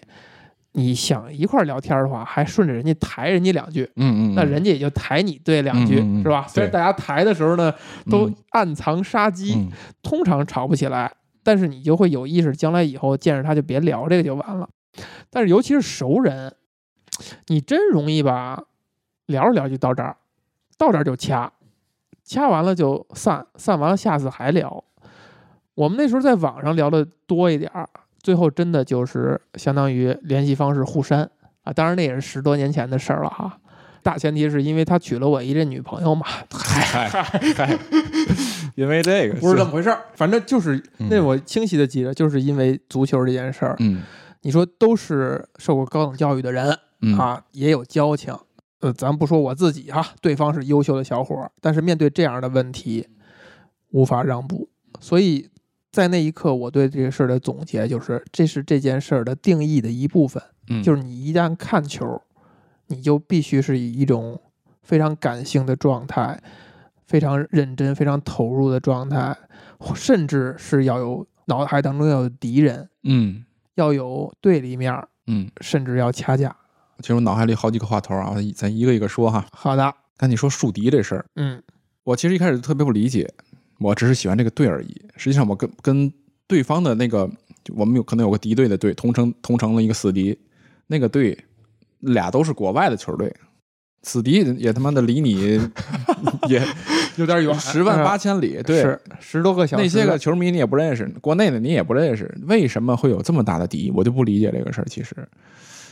[0.74, 6.46] 你想一块儿聊天的话，还顺着人家抬人家两句，嗯嗯，那人家也就抬你对两句，嗯嗯嗯是吧？
[6.48, 7.74] 虽然大家抬的时候呢
[8.10, 11.12] 都嗯暗藏杀机，嗯通常吵不起来，
[11.44, 14.68] 但是你就会有意识，将来以后见着他就别聊这个就完了。
[15.30, 16.54] 但是尤其是熟人，
[17.48, 18.64] 你真容易吧，
[19.28, 20.18] 聊着聊就到这儿，
[20.78, 21.52] 到这儿就掐，
[22.24, 24.84] 掐完了就散，散完了下次还聊。
[25.76, 27.90] 我们那时候在网上聊的多一点儿，
[28.24, 31.30] 最后真的就是相当于联系方式互删
[31.64, 33.60] 啊，当然那也是十多年前的事儿了哈。
[34.02, 37.80] 大前提是因为他娶了我一任女朋友嘛，嗨嗨，
[38.76, 44.02] 因为这个不是这么回事儿，反正就是嗯那我清晰的记得，就是因为足球这件事儿，嗯
[44.42, 48.36] 你说都是受过高等教育的人嗯啊，也有交情。
[48.82, 53.08] 呃，咱不说我自己哈，对方是优秀的小伙儿，但是面对这样的问题，
[53.92, 54.68] 无法让步。
[55.00, 55.48] 所以
[55.94, 60.42] 在那一刻，我对这个事儿的总结就是，这是这件事儿的定义的一部分。
[60.70, 62.20] 嗯，就是是你一旦看球，
[62.88, 64.42] 你就必须是以一种
[64.82, 66.42] 非常感性的状态，
[67.06, 69.38] 非常认真、非常投入的状态，
[69.94, 76.56] 甚至是要有脑海当中要有敌人，嗯要有对立面儿，嗯，甚至要掐架。
[77.02, 79.46] 其实我脑海里好几个话头啊，咱一个一个说哈。
[79.52, 81.62] 好的，那你说树敌这事儿，嗯
[82.04, 83.32] 我其实一开始特别不理解，
[83.84, 85.02] 我只是喜欢这个队而已。
[85.18, 86.14] 实际上，我跟跟
[86.48, 87.30] 对方的那个，
[87.76, 90.38] 我们有可能有个敌对的队，同城同城的一个死敌，
[90.88, 91.38] 那个队
[92.00, 93.34] 俩都是国外的球队，
[94.04, 95.40] 死敌也他妈的离你
[96.50, 96.62] 也
[97.16, 99.84] 有点远，十万八千里，对，十多个小时。
[99.84, 103.92] 那些个球迷你也不认识，国内的你也不认识，为什么会有这么大的敌意？
[103.92, 104.86] 我就不理解这个事儿。
[104.90, 105.16] 其实，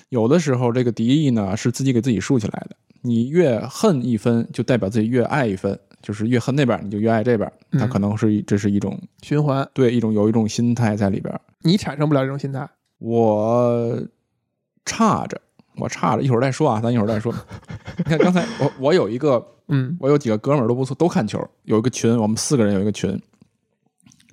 [0.09, 2.75] 有的时候这个敌意呢是自己给自己竖起来的。
[3.03, 7.51] 你越恨一分，就代表自己越爱一分，就是越恨那边，你就越爱这边。
[7.71, 11.33] 它嗯可能是一这是一种循环，对一种有一种心态在里边。
[11.61, 12.67] 你产生不了这种心态。
[12.99, 14.01] 我
[14.85, 15.39] 差着，
[15.75, 17.33] 我差着，一会儿再说啊，咱一会儿再说。
[17.99, 23.19] 你看刚才我我有一个嗯我有几个哥们儿都不错，都看球，有一个群，我们四个人有一个群，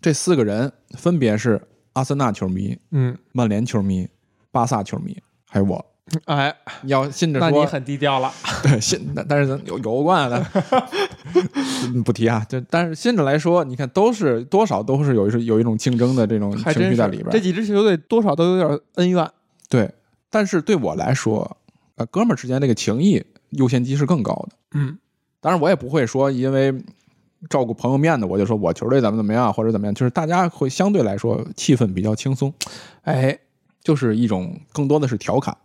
[0.01, 1.61] 这四个人分别是
[1.95, 4.09] 阿森纳球迷、嗯，曼联球迷、
[4.51, 5.17] 巴萨球迷，
[5.49, 5.85] 还有我。
[6.25, 8.33] 哎，你要信着说，那你很低调了。
[8.63, 11.08] 对信，但但是咱有有关的，嗯
[12.05, 12.45] 不提啊。
[12.49, 17.29] 就但是现在来说，你看都是多少都是有一有一种竞争的这种情绪在里边。
[17.31, 19.29] 这几支球队多少都有点恩怨。
[19.69, 19.93] 对，
[20.31, 21.57] 但是对我来说，
[21.97, 24.57] 呃，哥们儿之间这个情谊优先级是更高的。
[24.73, 24.99] 嗯
[25.41, 26.75] 当然，我也不会说因为
[27.49, 32.53] 照顾朋友面子，我就说我球队怎么怎么样或者怎么样，就是大家会相对来说气氛比较轻松，
[33.03, 33.38] 哎，
[33.83, 35.57] 就是一种更多的是调侃。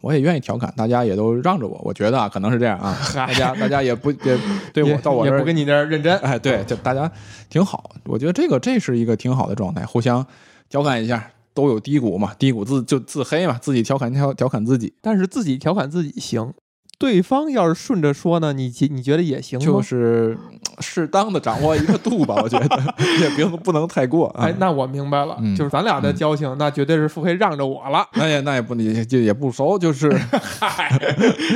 [0.00, 4.38] 我也愿意调侃，大家也都让着我，我觉得啊，可能是这样啊，大家大家也不也
[4.72, 6.16] 对也我到我这儿也不跟你这儿认真。
[6.18, 7.10] 哎，对，就大家
[7.48, 10.26] 挺好，我觉得这个这是一个挺好的状态，互相
[10.68, 16.52] 调侃一下，都有低谷嘛，低谷自就自黑嘛，自己调侃调调侃自己，但是自己调侃自己行，
[17.00, 19.64] 对方要是顺着说呢，你觉你觉得也行吗？
[19.64, 20.36] 就是
[20.80, 22.66] 适当的掌握一个度吧，我觉得
[23.22, 24.44] 也不用不能太过啊。
[24.44, 30.10] 哎，那我明白了，嗯就是咱俩的交情，那绝对是腹黑让着我了，那也那也不也就也不熟，就是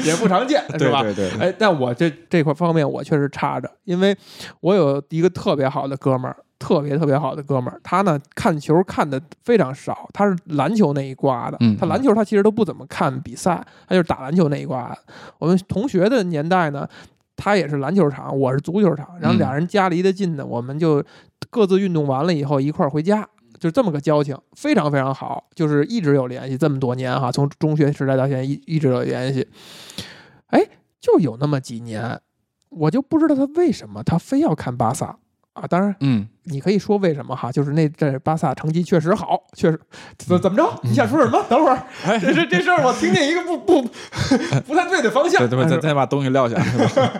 [0.04, 1.02] 也不常见，是吧？
[1.02, 4.16] 对对对，哎，但我这这块方面我确实差着，因为
[4.60, 14.96] 我有一个特别好的哥们儿，特别特别好的哥们儿，他呢看球看的非常少，他是篮球那一挂的，嗯他篮球他其实都不怎么看比赛，他就是打篮球那一挂的。
[15.38, 16.88] 我们同学的年代呢，
[17.36, 21.04] 他也是篮球场，我是足球场，然后嗯俩人家离得近呢，我们就
[21.50, 23.28] 各自运动完了以后一块儿回家。
[23.60, 29.46] 就这么个交情，非常非常好，就是一直有联系，这么多年哈，从中学时代到现在一一直有联系。
[30.46, 30.60] 哎，
[30.98, 32.18] 就有那么几年，
[32.70, 35.18] 我就不知道他为什么他非要看巴萨
[35.54, 35.66] 啊。
[35.66, 39.80] 当然，嗯，你可以说为什么哈，就是那这巴萨成绩确实好，确实
[40.18, 40.80] 怎怎么着？
[40.84, 41.42] 你想说什么？
[41.48, 41.82] 等会儿，
[42.20, 43.82] 这这这事儿我听见一个不不
[44.66, 45.68] 不太对的方向，对对吧？
[45.68, 46.56] 再再把东西撂下？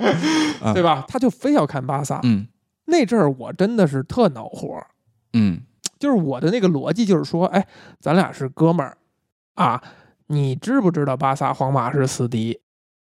[0.75, 1.05] 对吧？
[1.09, 2.21] 他就非要看巴萨。
[2.23, 2.47] 嗯
[2.87, 4.79] 那阵儿我真的是特恼火，
[5.33, 5.63] 嗯
[5.99, 7.67] 就是我的那个逻辑就是说，哎，
[7.99, 8.99] 咱俩是哥们儿
[9.55, 9.83] 啊，
[10.27, 12.61] 你知不知道巴萨、皇马是死敌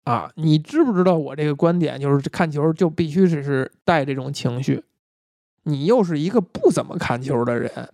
[0.05, 0.31] 啊？
[0.35, 4.81] 你知不知道我这个观点就是看球就必须只是带这种情绪？
[5.65, 7.89] 你又是一个不怎么看球的人，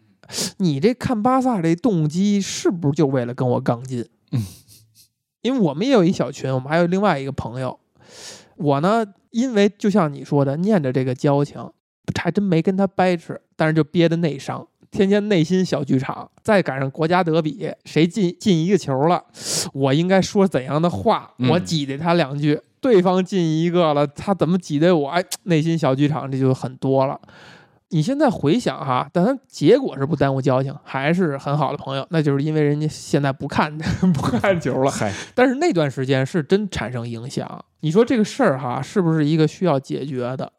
[0.57, 4.07] 你这看巴萨这动机是不是就为了跟我杠劲？
[4.31, 4.45] 嗯，
[5.41, 7.79] 因为我们也有一小群，我们还有另外一个朋友，
[8.55, 11.69] 我呢，因为就像你说的，念着这个交情，
[12.17, 16.29] 还真没跟他掰扯，但是就憋的内伤，天天内心小剧场。
[16.43, 19.23] 再赶上国家德比，谁进进一个球了，
[19.73, 21.33] 我应该说怎样的话？
[21.37, 25.09] 嗯我挤兑他两句，对方进一个了，他怎么挤兑我？
[25.09, 27.19] 哎，内心小剧场这就很多了。
[27.91, 33.77] 你现在回想哈，但他结果是不耽误交情，还是很好的朋友，那就是因为人家现在不看
[34.13, 34.89] 不看球了。
[34.89, 37.65] 嗨，但是那段时间是真产生影响。
[37.81, 40.53] 你说这个事儿哈，是不是一个需要解决的？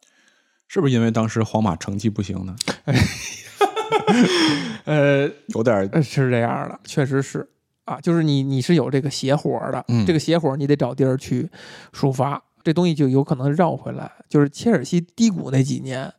[0.68, 2.54] 是不是因为当时皇马成绩不行呢？
[4.84, 7.48] 呃，有点是这样的，确实是
[7.84, 11.50] 啊，就是你你是有这个邪火的，嗯这个邪火你得找地儿去
[11.92, 14.10] 抒发，这东西就有可能绕回来。
[14.28, 16.10] 就是切尔西低谷那几年，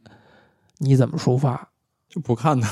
[0.84, 1.69] 你怎么抒发？
[2.10, 2.67] 就不看呢。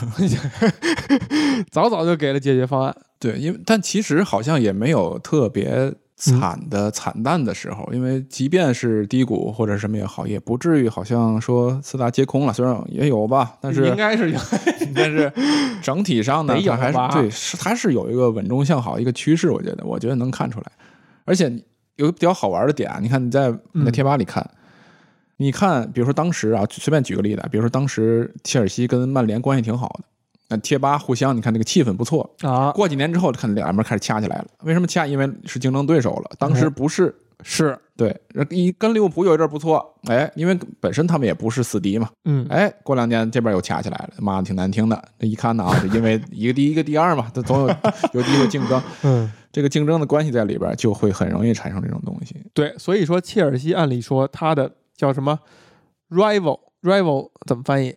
[1.71, 2.95] 早早就给了解决方案。
[3.19, 14.39] 对，因为但其实好像也没有特别惨的、惨淡的时候，因为即便是低谷或者什么也好，也不至于好像说四大皆空了，虽然也有吧，但是应该是有，
[14.93, 15.32] 但是
[15.82, 20.71] 整体上呢，它还是对，是它是有一个稳中向好一个趋势，我觉得，我觉得能看出来。
[21.26, 21.52] 而且
[21.95, 24.47] 有个比较好玩的点啊，你看你在你在嗯贴吧里看，
[25.41, 30.04] 你看，比如说当时啊，随便举个例子啊，比如说当时切尔西跟曼联关系挺好的，
[30.49, 32.30] 那贴吧互相，你看那个气氛不错。
[32.41, 34.45] 啊，过几年之后，看两边开始掐起来了。
[34.63, 35.08] 为什么掐？
[35.08, 36.30] 因为是竞争对手了。
[36.38, 38.15] 当时嗯不是，是，对，
[38.51, 45.04] 一跟利物浦有一阵儿不错，哎，因为本身他们也不是死敌嘛，嗯，哎，过两年这边又掐起来了，妈的挺难听的。
[45.17, 47.75] 这一看呢啊，是因为 一个第一个第二嘛，这总有
[48.13, 52.36] 有机会竞争， 嗯，这个竞争的关系在里边，就会很容易产生这种东西。
[52.54, 54.71] 对，所以说切尔西按理说他的
[55.02, 55.40] 叫什么
[56.12, 57.96] rival，rival 怎么翻译？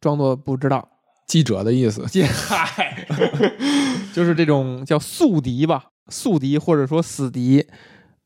[0.00, 0.88] 装作不知道，
[1.28, 3.06] 记者的意思，这嗨，
[4.12, 7.68] 就是这种叫宿敌吧，宿敌或者说死敌，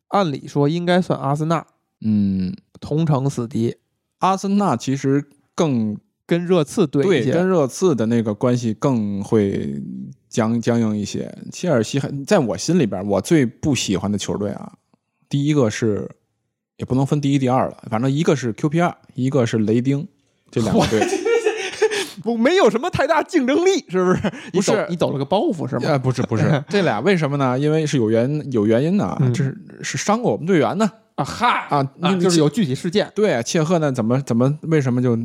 [0.08, 1.66] 按理说应该算阿森纳
[2.00, 3.76] 嗯，同城死敌，
[4.20, 5.22] 阿森纳其实
[5.54, 9.82] 更跟热刺对一对，些跟热刺的那个关系更会
[10.30, 11.36] 僵僵硬一些。
[11.52, 14.72] 切尔西还在我心里边，我最不喜欢的球队啊，
[15.28, 16.10] 第一个是
[16.76, 20.06] 也不能分第一、第二了，反正一个是 QPR，一个是雷丁，
[20.50, 21.00] 这两个队。
[22.22, 24.32] 不没有什么太大竞争力，是不是？
[24.52, 25.82] 不是你抖了个包袱是吗？
[25.88, 27.58] 呃，不是不是， 这俩为什么呢？
[27.58, 33.10] 因为是有原有原因的啊，嗯这是是伤过我们队员呢啊哈啊，啊，那就是有具体事件。
[33.14, 35.18] 对切赫呢，怎么怎么为什么就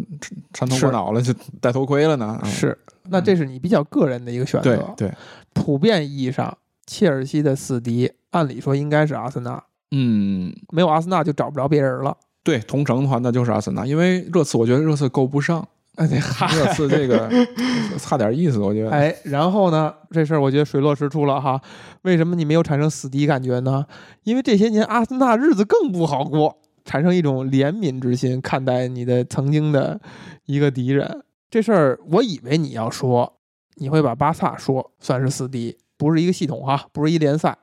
[0.54, 2.38] 穿头过脑了，就戴头盔了呢？
[2.42, 2.78] 啊 是，
[3.10, 4.76] 那这是你比较个人的一个选择。
[4.98, 5.14] 对对，
[5.54, 12.16] 普遍意义上，切尔西的死敌按理说应该是阿森纳，嗯，没有阿森纳就找不着别人了。
[12.44, 15.68] 对，同城的话那就是阿森纳，因为热刺我觉得热刺够不上。
[15.96, 17.30] 哎，热刺这个
[18.00, 18.92] 差点意思，我觉得。
[18.92, 21.60] 哎，然后呢，这事儿我觉得水落石出了哈。
[22.04, 23.86] 为什么你没有产生死敌感觉呢？
[24.24, 30.00] 因为这些年阿森纳日子更不好过，产生一种怜悯之心看待你的曾经的
[30.46, 31.24] 一个敌人。
[31.50, 33.34] 这事儿我以为你要说，
[33.76, 37.58] 你会把巴萨说算是死敌，不是一个系统哈，不是一联赛。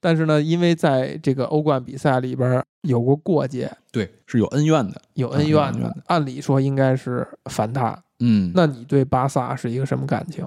[0.00, 5.00] 但是呢，因为在这个欧冠比赛里边有过过节，对，是有恩怨的。
[5.14, 8.00] 有恩怨的按理说应该是反他。
[8.20, 10.44] 嗯那你对巴萨是一个什么感情？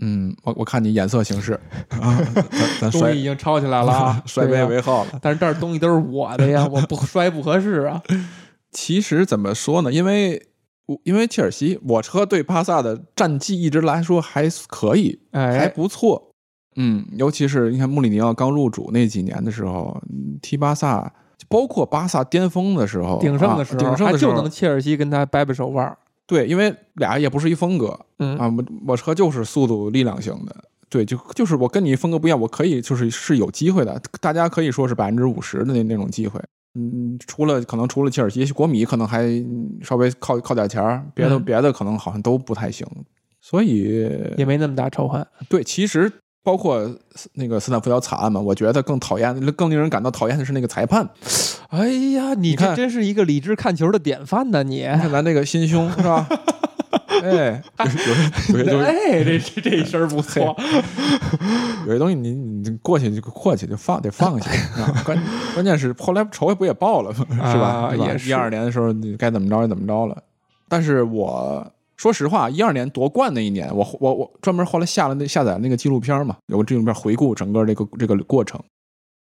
[0.00, 1.58] 嗯，我我看你眼色行事
[1.90, 2.16] 啊，
[2.80, 5.18] 咱咱摔东西已经抄起来了啊 摔杯为号了。
[5.20, 8.00] 但是这儿东西都是我的呀，我不摔不合适啊。
[8.70, 9.92] 其实怎么说呢？
[9.92, 10.48] 因为
[10.86, 16.27] 我因为切尔西，我车对巴萨的战绩一直来说还可以，还哎，不错。
[16.80, 21.12] 嗯，尤其是你看穆里尼奥刚入主那几年的时候，嗯踢巴萨，
[21.48, 25.98] 包括巴萨巅峰的时候，鼎盛的时候，啊鼎盛的时候还就能，切尔西跟他掰掰手腕儿。
[26.24, 30.54] 对，因为俩也不是一风格，嗯啊，我我车就是速度力量型的，
[30.88, 36.40] 对，就就是我跟你风格不一样，我可以就是是有机会的，大家可以说是百分之五十的那那种机会。
[36.74, 39.26] 嗯，除了可能除了切尔西、国米可能还
[39.82, 42.86] 稍微靠靠点钱儿，别的、嗯别的可能好像都不太行。
[43.40, 45.26] 所以也没那么大仇恨。
[45.48, 46.12] 对，其实
[46.48, 46.90] 包括
[47.34, 51.06] 那个斯坦福桥惨案嘛，我觉得更讨厌、更令人感到讨厌的是那个裁判。
[51.68, 54.76] 哎呀，你看这真是一个理智看球的典范呢，你。
[54.76, 56.26] 你看咱这个心胸是吧？
[57.22, 57.62] 哎，
[58.48, 60.56] 有有有有哎，这这这一身儿不错。
[61.86, 64.50] 有些东西你你过去就过去就放得放下
[64.82, 65.02] 啊。
[65.04, 67.26] 关关键是后来仇也不也报了吗？
[67.28, 67.88] 是吧？
[67.90, 70.16] 对吧啊也是一二年的时候你该怎么着就怎么着了。
[70.66, 78.58] 但是我说实话，一二年夺冠那一年，我我我专门后来下了那下载那个纪录片嘛，有个纪录片回顾整个这个这个过程。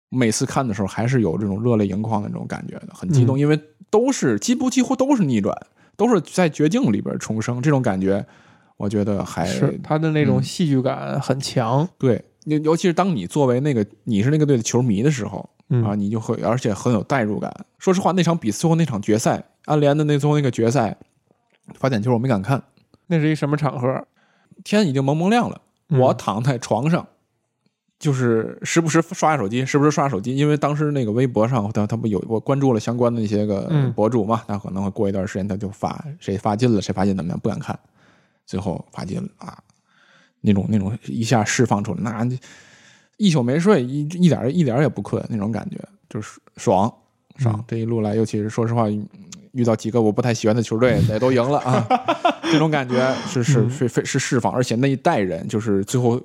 [0.09, 5.57] 每次看的时候，还是有这种热泪盈眶的那种感觉的，很激动，因为都是几乎几乎都是逆转，
[5.97, 8.25] 都是在绝境里边重生，这种感觉，
[8.77, 11.89] 我觉得还是他的那种嗯戏剧感很强。
[11.99, 17.53] 对，尤尤其是当你作为那个你是那个队的球迷的时候嗯啊，你就会而且很有代入感。
[17.79, 20.97] 说实话，那场比最后那场决赛，安联的那最后那个决赛
[21.75, 22.63] 罚点球，我没敢看，
[23.07, 24.07] 那是一什么场合？
[24.65, 27.07] 天已经蒙蒙亮了，嗯我躺在床上。
[27.99, 37.79] 就是时不时刷下手机，时不时刷手机，因为当时那个微博上，他他不有我关注了相关的那些个嗯博主嘛，他可能会过一段时间他就发谁发进了，谁发进怎么样，不敢看，
[38.47, 39.59] 最后发进了啊，
[40.41, 42.39] 那种那种一下释放出来，那
[43.19, 45.79] 一宿没睡，一一点一点也不困那种感觉，
[46.09, 46.91] 就是爽
[47.37, 47.55] 爽。
[47.59, 48.85] 嗯这一路来，尤其是说实话，
[49.53, 51.87] 遇到几个我不太喜欢的球队，也都赢了啊，
[52.51, 56.21] 这种感觉是是嗯是是是释放，而且那一代人就是最后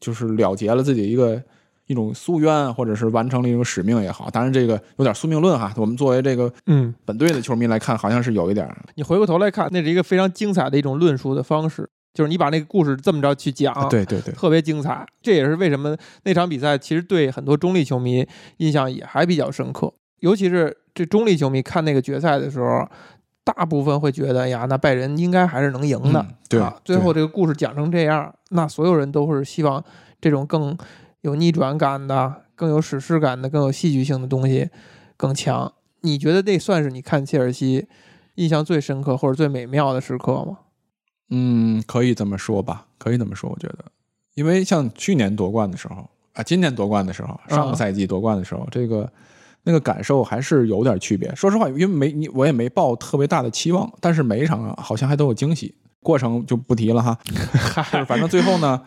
[0.00, 1.40] 就是了结了自己一个
[1.86, 4.30] 一种夙愿，或者是完成了一个使命也好。
[4.30, 5.72] 当然，这个有点宿命论哈。
[5.76, 15.06] 我们作为这个嗯，本队的球迷来看，好像是有一点儿你回过头来看，那是一个非常精彩的一种论述的方式，就是你把那个故事这么着去讲，啊对对对，特别精彩。
[15.20, 18.26] 这也是为什么那场比赛其实对很多中立球迷
[18.56, 19.92] 印象也还比较深刻，
[20.24, 22.88] 尤其是这中立球迷看那个决赛的时候，
[23.44, 26.20] 大部分会觉得哎呀，那拜仁应该还是能赢的。
[26.20, 29.84] 嗯对啊，最后这个故事讲成这样，那所有人都是希望
[30.22, 30.74] 这种更
[31.20, 34.70] 有逆转感的、更有史诗感的、更有戏剧性的东西
[35.18, 35.70] 更强。
[36.00, 37.86] 你觉得那算是你看切尔西
[38.36, 40.58] 印象最深刻或者最美妙的时刻吗？
[41.28, 43.84] 嗯，可以这么说吧，可以这么说，我觉得，
[44.36, 49.10] 因为像去年夺冠的时候啊，今年夺冠的时候，上个赛季夺冠的时候，这个
[49.64, 51.34] 那个感受还是有点区别。
[51.34, 55.74] 说实话，因为没你，我也没抱特别大的期望，但是每一场啊，好像还都有惊喜。
[56.02, 57.18] 过程就不提了哈，
[57.90, 58.78] 就是反正最后呢，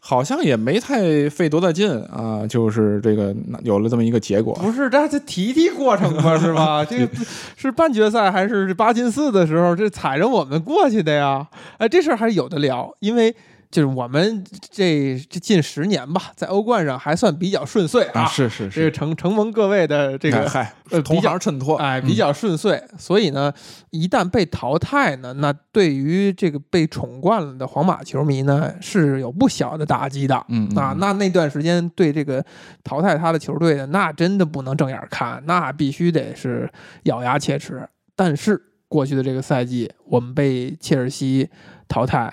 [0.00, 3.32] 好像也没太费多大劲啊，就是这个
[3.62, 4.52] 有了这么一个结果。
[4.56, 6.84] 不是，这这提提过程吧，是吧？
[6.84, 7.08] 这个
[7.56, 11.46] 是半决赛还是八进四的时候，这踩着我们过去的呀？
[11.78, 13.34] 哎，这事儿还是有的聊，因为。
[13.74, 20.72] 就是我们这这近十年吧，在欧冠上还算比较顺遂啊，是是是，这个承承蒙各位的这个嗨，
[21.04, 22.80] 同行衬托，哎，比较顺遂。
[22.96, 23.52] 所以呢，
[23.90, 30.46] 一旦被淘汰呢，那对于这个被宠惯了的皇马球迷呢，是有不小的打击的。
[30.50, 32.44] 嗯啊，那那段时间对这个
[32.84, 36.70] 淘汰他的球队呢，那真的不能正眼看，那必须得是
[37.02, 37.88] 咬牙切齿。
[38.14, 41.50] 但是过去的这个赛季，我们被切尔西
[41.88, 42.32] 淘汰。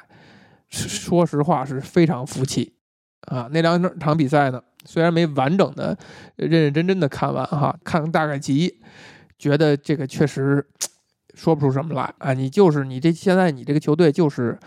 [0.72, 2.74] 说实话是非常服气
[3.28, 3.48] 啊！
[3.52, 5.96] 那两场比赛呢，虽然没完整的、
[6.38, 8.80] 认认真真的看完哈，看大概集，
[9.38, 10.66] 觉得这个确实
[11.34, 12.34] 说不出什么来啊！
[12.34, 14.58] 你就是你这现在你这个球队就是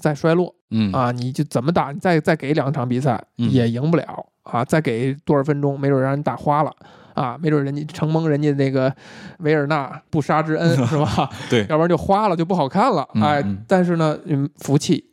[0.00, 1.92] 在衰落，嗯啊，你就怎么打？
[1.92, 4.64] 你再再给两场比赛也赢不了啊！
[4.64, 6.72] 再给多少分钟，没准让人打花了
[7.14, 7.36] 啊！
[7.38, 8.94] 没准人家承蒙人家那个
[9.40, 11.28] 维尔纳不杀之恩 是吧？
[11.50, 13.06] 对，要不然就花了，就不好看了。
[13.20, 15.04] 哎，但是呢，嗯，服气。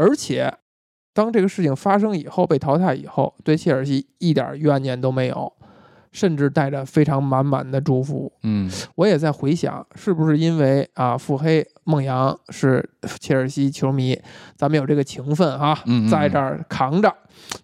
[0.00, 0.50] 而且，
[1.12, 5.52] 当这个事情发生以后，被淘汰以后，对切尔西一点怨念都没有，
[6.10, 8.32] 甚至带着非常满满的祝福。
[8.42, 12.88] 嗯，我也在回想，是不是因为啊，腹黑孟阳是
[13.20, 14.18] 切尔西球迷，
[14.56, 15.78] 咱们有这个情分啊，
[16.10, 17.14] 在这儿扛着，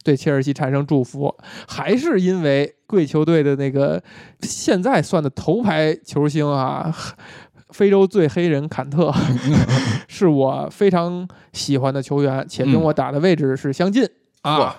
[0.04, 1.34] 对切尔西产生祝福，
[1.66, 4.02] 还是因为贵球队的那个
[4.42, 6.94] 现在算的头牌球星啊？
[7.70, 9.12] 非洲最黑人坎特
[10.08, 14.08] 是我非常喜欢的球员，且跟我打的位置是相近
[14.42, 14.76] 啊。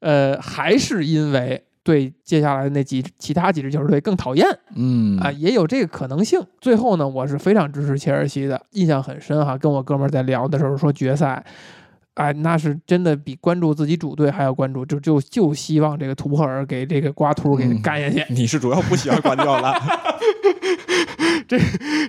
[0.00, 6.40] 呃，还是因为对接下来的那几其他几支球队更讨厌，嗯啊，也有这个可能性。
[6.60, 9.56] 最后呢，我是非常支持切尔西的，印象很深哈。
[9.56, 11.42] 跟我哥们儿在聊的时候说决赛，
[12.18, 18.24] 哎，那是真的比关注自己主队还要关注，就就就希望这个图赫尔给这个瓜秃给干下去。
[18.34, 19.80] 你是主要不喜欢瓜迪奥拉。
[21.46, 21.58] 这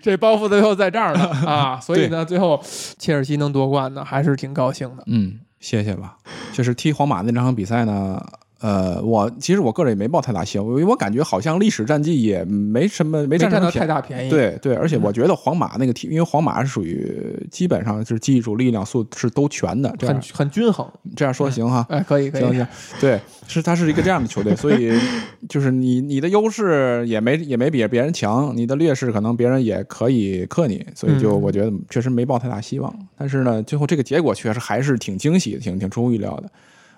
[0.02, 2.60] 这包袱最后在这儿呢 啊，所以呢，最后
[2.98, 5.04] 切尔西能夺冠呢，还是挺高兴的。
[5.06, 6.18] 嗯，谢谢吧。
[6.52, 8.20] 就是踢皇马那两场比赛呢。
[8.62, 14.30] 呃，我其实我个人也没抱太大希望，因为我感觉好像历史战绩也没什么没占到太大便宜。
[14.30, 20.86] 对对，而且我觉得皇马那个体，因为皇马是属于基本上是技术、力量、素是都全的，很很均衡。
[21.16, 21.86] 这样说行哈？
[21.90, 22.42] 哎，可以可以。
[22.42, 22.68] 行行，
[23.00, 24.92] 对，是它是一个这样的球队，所以
[25.48, 32.94] 就是你你的优势也没也没比别人强，你的劣势可能别人也可以克你，所以就我觉得确实没抱太大希望。
[33.18, 36.52] 但是呢，最后这个结果确实还是挺惊喜的，挺挺出乎意料的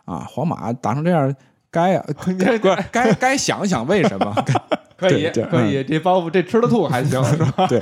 [0.05, 0.25] 啊！
[0.27, 1.31] 皇马打成这样。
[1.71, 2.05] 该啊，
[2.91, 4.33] 该该想想为什么？
[4.97, 7.65] 可以可以，这包袱这吃了吐还行 是吧？
[7.67, 7.81] 对，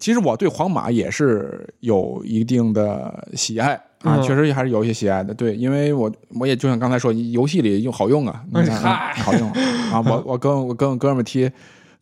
[0.00, 5.34] 其实我对皇马也是有一定的喜爱啊，确实还是有一些喜爱的。
[5.34, 8.42] 对，因为我我也就像刚才说，游戏里用好用啊，
[9.16, 9.50] 好用
[9.92, 11.50] 啊，我我跟我跟我哥们踢。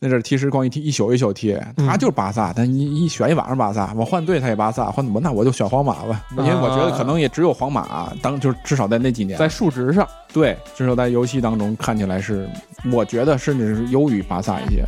[0.05, 12.51] 那阵踢实况一踢一宿一宿踢，他就是巴萨，但一一选一晚上巴萨，我换队他也巴萨，换我那我就选皇马吧，因为我觉得可能也只有皇马当就是至少在那几年在数值上，对，至少在游戏当中看起来是，
[12.93, 14.85] 我觉得甚至是优于巴萨一些。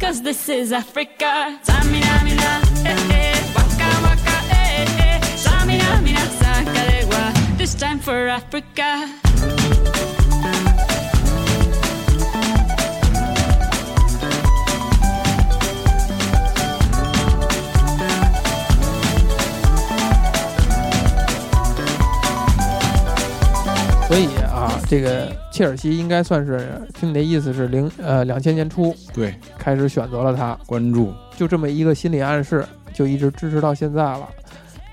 [24.06, 34.28] 所以啊，这个切尔西应该算是听你的意思是零呃两千年初对开始选择了他关注，就这么一个心理暗示，就一直支持到现在了。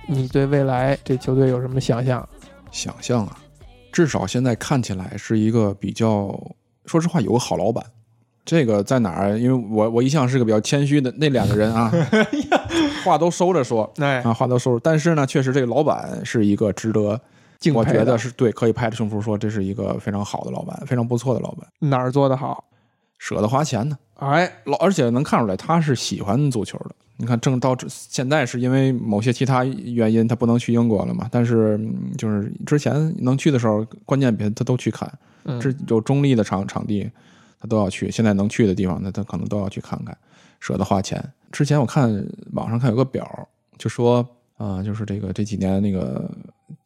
[0.08, 2.28] 你对未来这球队有什么想象？
[2.72, 3.38] 想象啊，
[3.92, 6.34] 至少现在看起来是一个比较，
[6.86, 7.86] 说实话有个好老板。
[8.44, 9.38] 这个在哪儿？
[9.38, 11.92] 因为我我一向是个比较谦虚的那两个人啊，
[13.06, 14.80] 话都收着说，哎啊话都收着。
[14.82, 17.20] 但是呢，确实这个老板是一个值得。
[17.70, 21.68] 我觉得是对，可以拍着胸脯说这是一个非常好的老板，非常不错的老板。
[21.80, 22.64] 哪儿做的好？
[23.20, 23.96] 舍得花钱呢。
[24.16, 26.96] 哎，老而且能看出来他是喜欢足球的。
[27.18, 31.28] 你看，正到现在是因为某些其他原因他不能去英国了嘛？
[31.32, 31.80] 但是
[32.18, 35.12] 就是之前能去的时候，关键比赛他都去看。
[35.60, 37.08] 这有中立的场场地，
[37.60, 38.10] 他都要去。
[38.10, 40.18] 现在能去的地方，那他可能都要去看看。
[40.60, 41.24] 舍得花钱。
[41.52, 43.48] 之前我看网上看有个表，
[43.78, 44.28] 就说。
[44.58, 46.30] 啊、就是这个这几年那个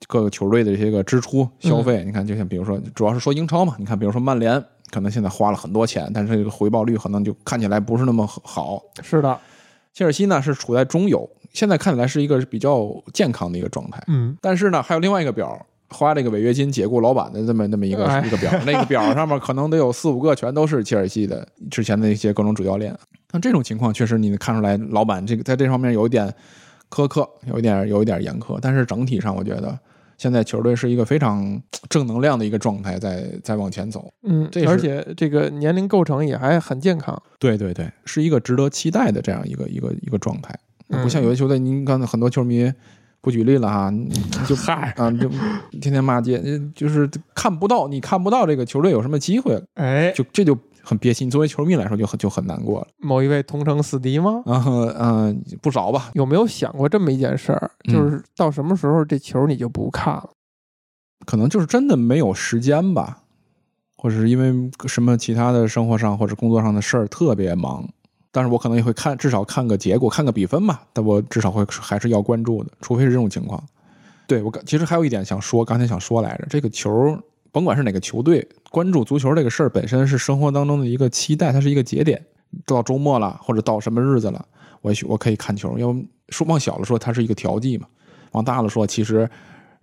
[0.08, 8.82] 各个球队的这些个支出消费，你看，就像比如说，主要是说英超嘛，你看，比如说曼联，可能现在花了很多钱，但是这个回报率可能就看起来不是那么好。
[9.02, 9.40] 是的，
[9.94, 14.04] 切尔西呢是处在中游，现在看起来是一个比较健康的一个状态。
[14.08, 22.96] 嗯，但是呢，还有另外一个表，花这个违约金解雇老板的这么那么一个、哎 一个表，那个表上面可能得有四五个全都是切尔西的之前的一些各种主教练。
[23.32, 26.34] 像这种情况，确实你能看出来，老板这个在这方面有一点
[26.90, 28.58] 苛刻，有一点有一点严苛。
[28.62, 29.78] 但是整体上，我觉得
[30.18, 34.10] 现在球队是一个非常正能量的一个状态，在在往前走。
[34.24, 37.22] 嗯这，而且这个年龄构成也还很健康。
[37.40, 40.58] 对对对，是一个值得期待的这样一个一个一个状态，
[40.90, 42.72] 嗯不像有些球队，您刚才很多球迷
[43.22, 44.10] 不举例了哈，你
[44.48, 45.28] 就 嗨，啊，就
[45.82, 51.26] 天天骂街，呃就是看不到，你看不到这个球队有什么机会，哎，就这就很憋气。
[51.26, 52.88] 你作为球迷来说，就很就很难过了。
[52.98, 54.44] 某一位同城死敌吗？
[54.46, 56.12] 然后，嗯、不少吧。
[56.14, 57.72] 有没有想过这么一件事儿？
[57.88, 60.30] 嗯就是到什么时候这球你就不看了？
[61.26, 63.24] 可能就是真的没有时间吧，
[63.98, 67.88] 或者是因为什么其他的生活上或者工作上的事儿特别忙。
[68.32, 70.84] 但是我可能也会看，至少看个结果，看个比分吧。
[70.92, 73.64] 但我至少会还是要关注的，除非是这种情况。
[74.28, 77.18] 对我刚其实还有一点想说，刚才想说来着，这个球
[77.52, 78.46] 甭管是哪个球队，
[78.76, 82.22] 关注足球这个事儿本身是生活当中的一个期待，它是一个节点。
[82.66, 84.46] 到周末了，或者到什么日子了，
[84.82, 85.80] 我许我可以看球。
[85.80, 85.96] 要
[86.28, 87.88] 说往小了说，它是一个调剂嘛；
[88.34, 89.30] 往大了说，其实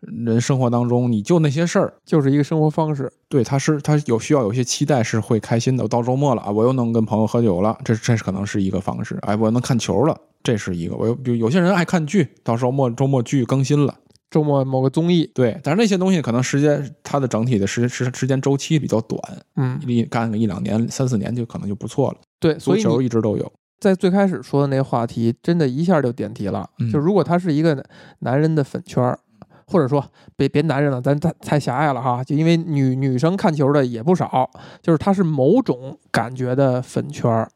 [0.00, 3.10] 人生活当中你就那些事儿，就是一个生活方式。
[3.30, 5.88] 对，他是他有需要有些期待是会开心的。
[5.88, 9.16] 到周末了啊，我又能跟朋友喝酒了，这这是可能是一个方式。
[9.22, 10.94] 哎，我又能看球了，这是一个。
[10.96, 13.94] 我有比如有些人爱看剧，到周末周末剧更新了，
[14.32, 19.20] 周末某个综艺，对，但是那些东西可能时间它的整体的时时时间周期比较短，
[19.56, 22.16] 嗯，一干个一两年、三四年就可能就不错了。
[22.40, 26.66] 对，足球所以球一直都有，在最开始说的那个话题，真的一下就点题了。
[26.78, 27.84] 嗯就如果他是一个
[28.20, 29.18] 男人的粉圈儿，
[29.66, 30.02] 或者说
[30.34, 32.24] 别别男人了，咱太太狭隘了哈。
[32.24, 37.50] 就因为女女生看球的也不少，就是他是某种感觉的粉圈儿，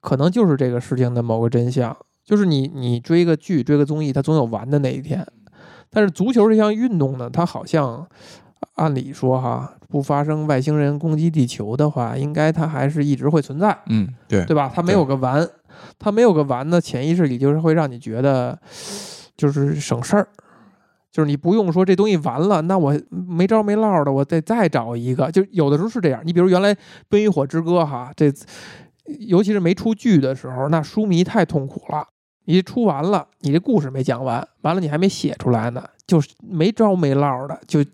[0.00, 1.96] 可能就是这个事情的某个真相。
[2.24, 5.26] 就是你你追个剧追个综艺，它总有完的那一天。
[5.90, 8.06] 但是足球这项运动呢，它好像
[8.74, 13.76] 按理说哈，不发生外星人攻击地球的话，应该它还是一直会存在。
[13.86, 14.70] 嗯，对，对吧？
[14.74, 15.48] 它没有个完，
[15.98, 18.58] 它没有个完呢，潜意识里就是会让你觉得
[19.36, 20.28] 就是省事儿，
[21.10, 25.30] 就是你不用说这东西完了，那我没招没落的，我得再找一个。
[25.30, 26.74] 就有的时候是这样，你比如原来
[27.08, 28.32] 《冰与火之歌》哈，这
[29.20, 32.06] 尤其是没出剧的时候，那书迷太痛苦了。
[32.50, 37.84] 你出完了，你这故事没讲完，完了你还没写出来呢，就是没招没落的，就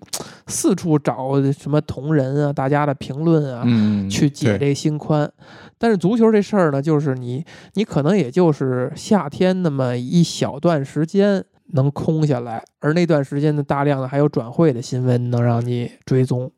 [0.47, 5.29] 四处找什么同人啊，大家的评论啊，嗯，去解这心宽。
[5.77, 16.49] 但是足球这事儿呢，就是你你可能也就是夏天那么一小段时间能空下来，而那段时间的，大量的还有转会的新闻能让你追踪，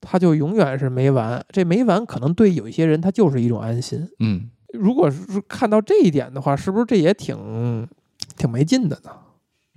[0.00, 1.44] 他就永远是没完。
[1.50, 4.08] 这没完，可能对有一些人他就是一种安心。
[4.20, 7.88] 嗯，如果是看到这一点的话，是不是这也挺
[8.36, 9.10] 挺没劲的呢？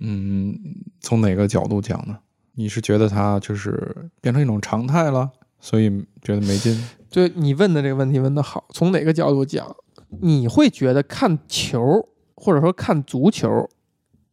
[0.00, 0.58] 嗯，
[1.00, 2.18] 从哪个角度讲呢？
[2.54, 5.90] 你是觉得它就是变成一种常态了，所以
[6.22, 6.80] 觉得没劲？
[7.10, 9.74] 对你问的这个问题问的好，从哪个角度讲，
[10.20, 13.68] 你会觉得看球或者说看足球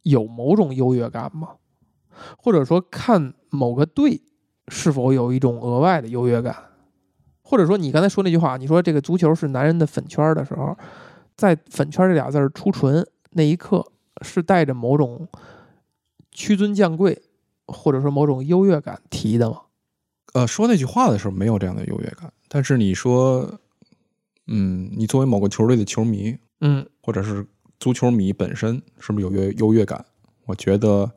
[0.02, 1.56] 有某种优越感吗？
[2.36, 4.22] 或者说看某个队
[4.68, 6.54] 是否有一种额外的优越感？
[7.52, 10.74] 或者说你刚才说那句话，你说这个足球是男人的粉圈的时候，
[11.36, 13.84] 在“粉圈”这俩字儿出唇那一刻，
[14.22, 15.28] 是带着某种
[16.30, 17.20] 屈尊降贵，
[17.66, 19.60] 或者说某种优越感提的吗？
[20.32, 23.60] 呃，说那句话的时候没有这样的优越感，但是你说，
[24.46, 27.46] 嗯，你作为某个球队的球迷，嗯或者是
[27.78, 30.02] 足球迷本身，是不是有优优越感？
[30.46, 31.12] 我觉得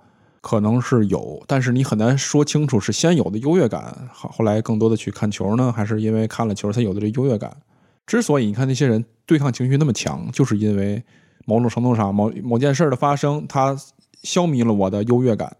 [0.47, 7.57] 可能是有，但是你很难说清楚是先有的优越感，后后来更多的去看球呢，还是因为看了球才有的这优越感？
[8.05, 11.03] 之所以你看那些人对抗情绪那么强，就是因为
[11.45, 13.75] 某种程度上某某件事的发生，它
[14.21, 15.51] 消弭了我的优越感，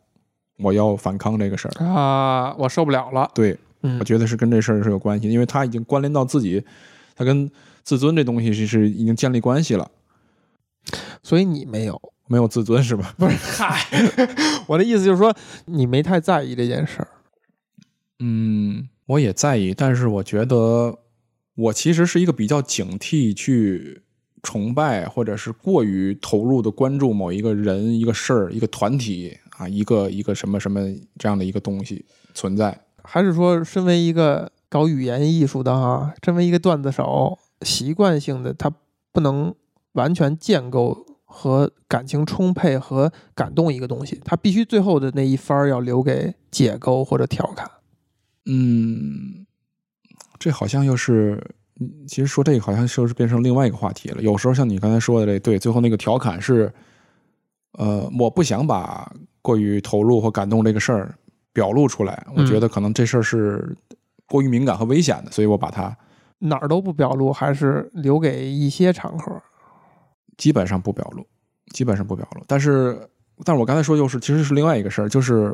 [0.60, 1.84] 我要反抗这个事儿。
[1.84, 3.28] 啊，我受不了了。
[3.34, 6.64] 对，嗯我觉得是跟这事儿是有关系，因为他已经关联到自己，
[7.16, 7.50] 他跟
[7.82, 9.90] 自尊这东西是是已经建立关系了。
[11.24, 13.14] 所以你没有，没有自尊是吧？
[13.18, 13.36] 不是？
[13.36, 13.86] 嗨，
[14.68, 17.08] 我的意思就是说，你没太在意这件事儿。
[18.20, 20.98] 嗯，我也在意，但是我觉得
[21.56, 24.02] 我其实是一个比较警惕去
[24.42, 30.82] 崇拜或者是过于投入的关注某一个人、一个事儿、一个团体啊，一个一个什么什么
[31.18, 32.80] 这样的一个东西存在。
[33.04, 38.72] 还是说，身为一个搞语言艺术的哈，身为一个段子手，习惯性的他
[39.12, 39.54] 不能
[39.94, 41.06] 完全建构
[41.36, 47.70] 和感情充沛和感动一个东西，他必须最后的那一番儿要留给解构或者调侃。
[48.46, 49.46] 嗯，
[50.40, 51.44] 这好像又是，
[51.82, 54.22] 嗯其实说这个好像就是变成另外一个话题了。
[54.22, 56.72] 有时候像你刚才说的这，对，最后那个调侃是，
[57.74, 61.16] 呃，我不想把过于投入或感动这个事儿
[61.52, 63.76] 表露出来，我嗯觉得可能这事儿是
[64.28, 65.96] 过于敏感和危险的，所以我把它
[66.40, 69.42] 哪儿都不表露，还是留给一些场合。
[70.38, 71.26] 基本上不表露，
[71.74, 72.44] 基本上不表露。
[72.48, 73.00] 但是，
[73.44, 75.54] 但是我刚才说就是其实是另外一个事儿，就是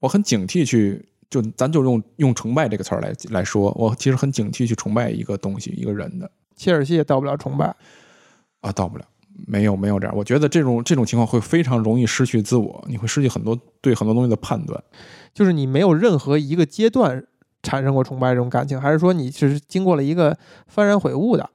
[0.00, 7.74] 我很警惕去，就咱就用用崇拜这个词儿来来说，我其实很警惕去崇拜一个东西、一个人的切尔西也到不了崇拜，
[8.60, 9.04] 啊，到不了。
[9.46, 14.82] 没有没有这样，我觉得这种这种情况会非常容易失去自我，你会失去很多对很多东西的判断。
[15.34, 17.22] 就是你没有任何一个阶段
[17.62, 20.38] 产生过崇拜这种感情，还是说你只是经过了一个
[20.74, 21.50] 幡然悔悟的？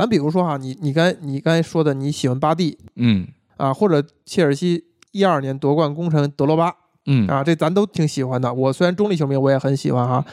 [0.00, 3.28] 咱比如说哈，你你刚你刚才说的你喜欢巴蒂嗯
[3.58, 4.82] 啊，或者切尔西
[5.12, 6.74] 一二年夺冠功臣德罗巴
[7.04, 8.50] 嗯啊，这咱都挺喜欢的。
[8.54, 10.24] 我虽然中立球迷，我也很喜欢哈，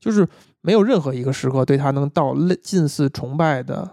[0.00, 0.26] 就是
[0.62, 3.90] 没有任何一个时刻对他能到类近似崇拜的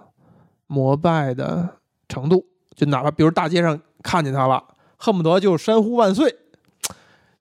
[0.67, 1.75] 膜拜的
[2.07, 4.63] 程度，就哪怕比如大街上看见他了，
[4.95, 6.33] 恨不得就山呼万岁，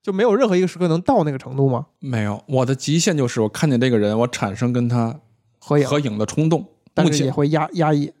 [0.03, 1.85] 就没有任何一个时刻能到那个程度吗？
[1.99, 5.21] 没有，我的极限就是我看见这个人，我产生跟他
[5.59, 6.65] 合影，合影的冲动。
[6.97, 8.11] 但是也会压压抑。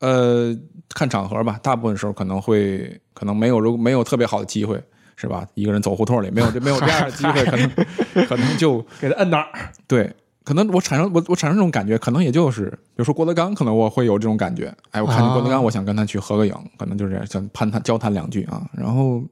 [0.00, 0.54] 呃，
[0.94, 4.82] 看场合吧，大部分时候可能会可能没有，如果没有特别好的机会，
[5.16, 5.46] 是吧？
[5.54, 7.70] 一个人走胡同里，没有这没有这样的机会，可能
[8.28, 9.48] 可能就给他摁那儿，
[9.88, 10.14] 对，
[10.44, 19.22] 可能我产生我我产生这种感觉，可能也就是，比如说郭德纲，可能我会有这种感觉，哎，我看见郭德啊纲，我想跟他去合个影，可能就是这样，想攀谈交谈两句啊，然后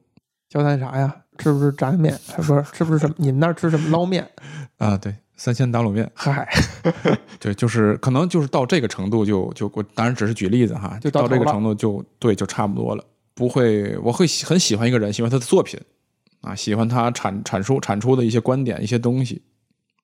[0.49, 1.15] 交谈啥呀？
[1.37, 2.17] 吃不吃炸酱面？
[2.37, 3.13] 不是，吃不吃什么？
[3.17, 4.27] 你们那儿吃什么捞面？
[4.77, 6.47] 啊，对，三鲜打卤面，嗨，
[7.39, 13.03] 对，就是可能就是到这个程度就就我当然只是举例子哈，就到到这个程度就对就差不多了，
[13.33, 15.79] 不会，我会喜很喜欢一个人，喜欢他的作品
[16.41, 19.41] 啊，喜欢他产阐述产出的一些观点一些东西，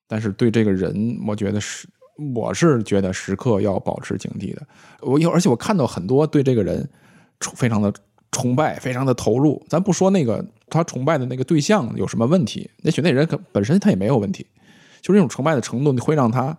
[0.08, 1.88] 但是对这个人，我觉得是
[2.34, 4.66] 我是觉得时刻要保持警惕的。
[5.02, 6.90] 我有而且我看到很多对这个人
[7.40, 7.94] 崇非常的
[8.32, 9.64] 崇拜，非常的投入。
[9.68, 14.46] 咱不说那个他崇拜的那个对象有什么问题，也许那人可本身他也没有问题，
[15.02, 16.58] 就是这种崇拜的程度你会让他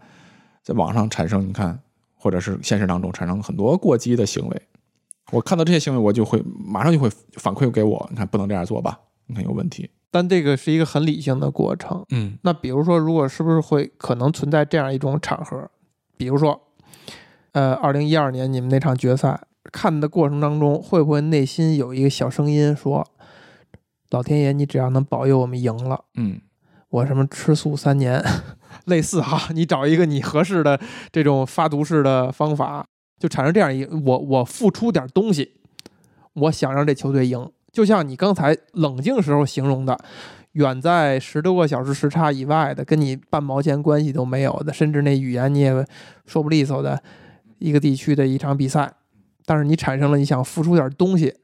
[0.62, 1.80] 在网上产生，你看，
[2.14, 4.62] 或者是现实当中产生很多过激的行为。
[5.30, 8.98] 我看到这些行为，我就会马上就会反馈给我，你看不能这样做吧？
[9.26, 9.88] 你看有问题。
[10.10, 12.04] 但这个是一个很理性的过程。
[12.10, 15.70] 嗯那比如说，如果是不是会可能存在这样一种场合？
[16.18, 16.60] 比如说，
[17.52, 19.40] 呃，二零一二年你们那场决赛
[19.72, 23.06] 看的过程当中，会不会内心有一个小声音说
[24.10, 26.42] ：“老天爷，你只要能保佑我们赢了，嗯
[26.92, 28.22] 我什么吃素三年，
[28.84, 30.78] 类似哈，你找一个你合适的
[31.10, 32.86] 这种发毒誓的方法，
[33.18, 35.52] 就产生这样一我我付出点东西，
[36.34, 39.98] 我想让这球队赢，就像你刚才冷静时候形容的，
[40.52, 45.86] 远在十多个小时时差以外的，跟你半毛钱关系都没有的，甚至那语言你也
[46.26, 47.02] 说不利索的
[47.58, 48.92] 一个地区的一场比赛，
[49.46, 51.36] 但是你产生了你想付出点东西，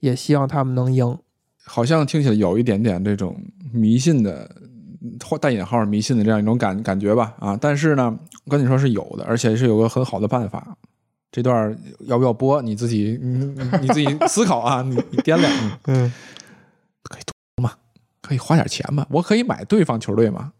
[0.00, 1.16] 也希望他们能赢。
[1.70, 3.40] 好像听起来有一点点这种
[3.72, 4.50] 迷信的，
[5.40, 7.56] 带引号迷信的这样一种感感觉吧啊！
[7.60, 10.76] 但是呢，我跟你说是有的，而且是有个很好的办法。
[11.30, 12.60] 这段要不要播？
[12.62, 15.52] 你自己你你你自己思考啊，你你掂量，
[15.86, 16.12] 嗯
[17.04, 17.74] 可以赌嘛，
[18.22, 19.06] 可以花点钱嘛？
[19.10, 20.52] 我可以买对方球队嘛？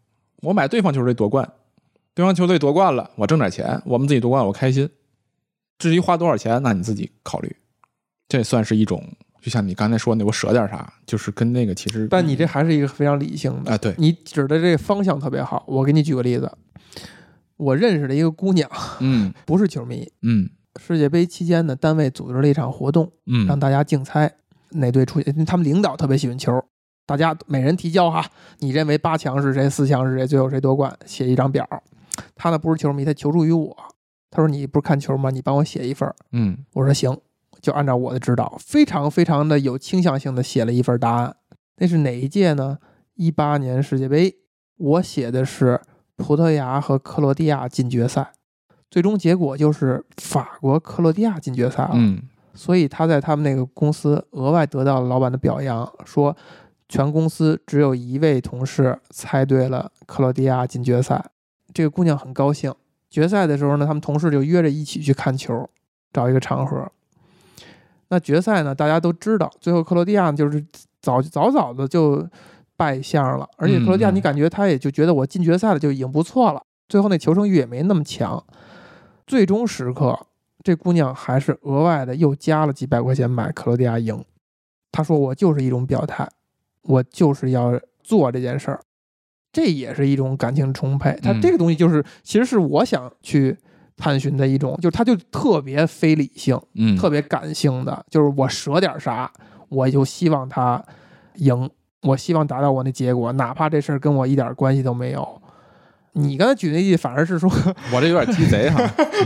[0.43, 1.51] 我买对方球队夺冠，
[2.14, 4.89] 对方球队夺冠了，我挣点钱，我们自己夺冠我开心。
[5.78, 7.57] 至于花多少钱，那你自己考虑。
[8.28, 9.03] 这算是一种，
[9.41, 13.72] 就像你刚才说那，我舍点啥，就是跟那个其实，但你这还是一个非常理性的。
[13.72, 15.64] 啊，对，你指的这个方向特别好。
[15.66, 16.51] 我给你举个例子，
[17.57, 18.68] 我认识的一个姑娘，
[19.01, 20.49] 嗯不是球迷，嗯
[20.80, 24.32] 世界杯期间呢，单位组织了一场活动，嗯，让大家竞猜
[24.70, 25.32] 哪队出去。
[25.45, 26.61] 他们领导特别喜欢球，
[27.07, 28.24] 大家每人提交哈，
[28.59, 31.66] 你认为八强是谁，四强是谁，最后谁夺冠，写一张表。
[32.34, 33.76] 他呢不是球迷，他求助于我。
[34.30, 35.30] 他说：“你不是看球吗？
[35.30, 36.14] 你帮我写一份儿。
[36.32, 37.16] 嗯”我说：“行。”
[37.68, 41.36] 就按照我的指导，非常非常的有倾向性的写了一份答案。
[41.76, 42.78] 那是哪一届呢？
[43.16, 44.34] 一八年世界杯，
[44.78, 45.78] 我写的是
[46.16, 48.32] 葡萄牙和克罗地亚进决赛，
[48.90, 51.90] 最终结果就是法国克罗地亚进决赛了。
[51.92, 52.22] 嗯
[52.54, 56.36] 所以他在他们那个公司额外得到了老板的表扬，说
[56.88, 61.24] 全公司只有一位同事猜对了克罗地亚进决赛。
[61.72, 62.74] 这个姑娘很高兴。
[63.08, 65.70] 决赛的时候呢，他们同事就约着一起去看球，
[66.12, 66.90] 找一个场合。
[68.11, 70.64] 那决赛呢，大家都知道，最后克罗地亚就是
[71.00, 72.26] 早早早的就
[72.76, 78.42] 败相了，而且克罗地亚你感觉他也就觉得我进决赛了就已经不错了，最后那求胜欲也没那么强。
[79.26, 80.18] 最终时刻，
[80.62, 84.24] 这姑娘还是额外的又加了几百块钱买克罗地亚赢。
[84.90, 86.26] 她说我就是一种表态，
[86.82, 88.80] 我就是要做这件事儿，
[89.52, 91.18] 这也是一种感情充沛。
[91.22, 93.54] 她嗯这个东西就是，其实是我想去
[93.99, 99.30] 探寻的一种，就是他就特别非理性，嗯，特别感性的，就是我舍点啥，
[99.68, 100.82] 我就希望他
[101.34, 101.68] 赢，
[102.03, 105.42] 我希望达到我那结果，哪怕这事儿跟我一点关系都没有。
[106.12, 107.51] 你刚才举那例，反而是说，
[107.94, 108.82] 我这有点鸡贼哈，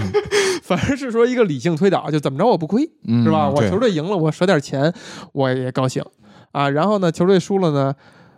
[0.62, 3.48] 反而是说一个理性推导，就怎么着我不亏，嗯是吧？
[3.48, 4.92] 我球队赢了，我舍点钱，
[5.32, 6.04] 我也高兴
[6.50, 6.68] 啊。
[6.68, 7.94] 然后呢，球队输了呢，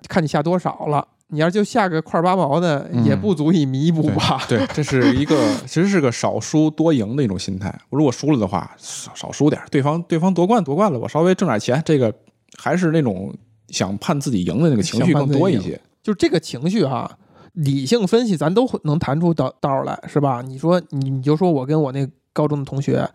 [0.08, 1.08] 看你下多少了。
[1.34, 4.40] 你要就下个块八毛的，嗯也不足以弥补吧？
[4.48, 7.76] 对，这是一个 其实是个少输多赢的一种心态。
[7.90, 12.14] 如果输了的话，少少输点儿，对方对方夺冠夺冠了，我稍微挣点钱，这个
[12.56, 13.34] 还是那种
[13.68, 15.80] 想盼自己赢的那个情绪更多一些。
[16.02, 17.10] 就这个情绪哈，
[17.54, 20.40] 理性分析咱都能谈出道道儿来，是吧？
[20.42, 23.08] 你说你你就说我跟我那高中的同学，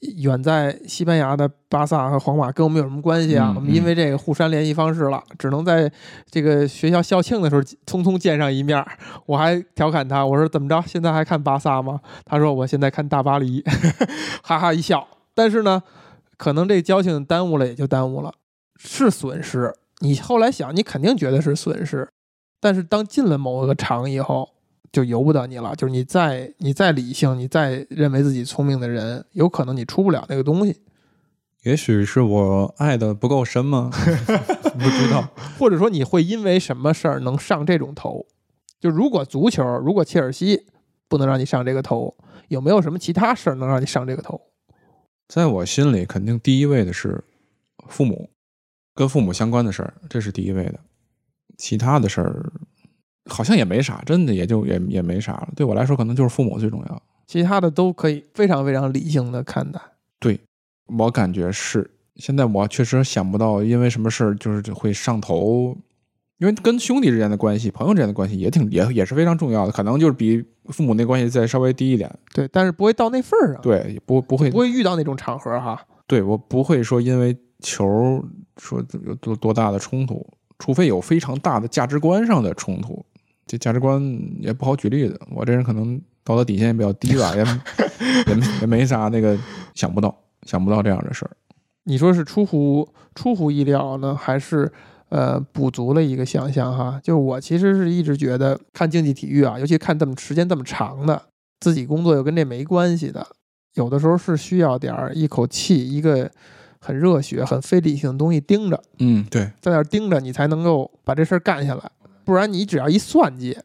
[0.00, 3.48] 远在西班牙的巴萨和皇马跟我们有什么关系啊？
[3.50, 5.90] 嗯我们因为这个互删联系方式了，只能在
[6.30, 8.86] 这个学校校庆的时候匆匆见上一面儿。
[9.26, 10.80] 我还调侃他，我说怎么着？
[10.86, 12.00] 现在还看巴萨吗？
[12.24, 13.64] 他说我现在看大巴黎，
[14.42, 15.06] 哈哈一笑。
[15.34, 15.82] 但是呢，
[16.36, 18.32] 可能这交情耽误了也就耽误了，
[18.78, 19.74] 是损失。
[20.00, 22.08] 你后来想，你肯定觉得是损失，
[22.60, 24.48] 但是当进了某个场以后，
[24.92, 25.74] 就由不得你了。
[25.76, 30.82] 就是你再你再理性，你再认为自己聪明的人，有可能你出不了那个东西，
[31.64, 33.90] 也许是我爱的不够深吗？
[33.92, 35.28] 不知道。
[35.58, 38.26] 或者说你会因为什么事儿能上这种头？
[38.80, 40.66] 就如果足球，如果切尔西
[41.08, 42.16] 不能让你上这个头，
[42.48, 44.40] 有没有什么其他事儿能让你上这个头？
[45.26, 47.24] 在我心里，肯定第一位的是
[47.88, 48.30] 父母，
[48.94, 50.78] 跟父母相关的事儿，这是第一位的。
[51.56, 52.52] 其他的事儿
[53.28, 55.48] 好像也没啥，真的也就也也没啥了。
[55.54, 57.02] 对我来说，可能就是父母最重要。
[57.26, 59.78] 其他的都可以非常非常理性的看待。
[60.18, 60.40] 对
[60.86, 65.76] 我感觉是，现在我确实想不到因为什么事儿就是会上头，
[66.38, 72.10] 因为跟兄弟之间的关系、朋友之间的关系也挺也也是非常重要的，可能就是比父母那关系再稍微低一点。
[72.32, 75.80] 对，但是不会到那份儿上，对，也不不会不会遇到那种场合哈。
[76.06, 78.24] 对我不会说因为球
[78.56, 80.26] 说有多多大的冲突，
[80.58, 83.04] 除非有非常大的价值观上的冲突。
[83.48, 84.00] 这价值观
[84.40, 87.42] 也不好举例子，我这人可能道德底线也比较低吧，也
[88.28, 89.36] 也没也没啥那个
[89.74, 91.30] 想不到想不到这样的事儿。
[91.84, 94.70] 你说是出乎出乎意料呢，还是
[95.08, 97.00] 呃补足了一个想象哈？
[97.02, 101.22] 就是我其实是一直觉得看竞技体育啊，尤其看这么时间这么长的，
[101.60, 103.26] 自己工作又跟这没关系的，
[103.74, 106.30] 有的时候是需要点儿一口气，一个
[106.78, 111.90] 很热血、很非理性的东西盯着，嗯，对，在那儿盯着，你才能够把这事儿干下来。
[112.28, 113.56] 不然你只要一算计，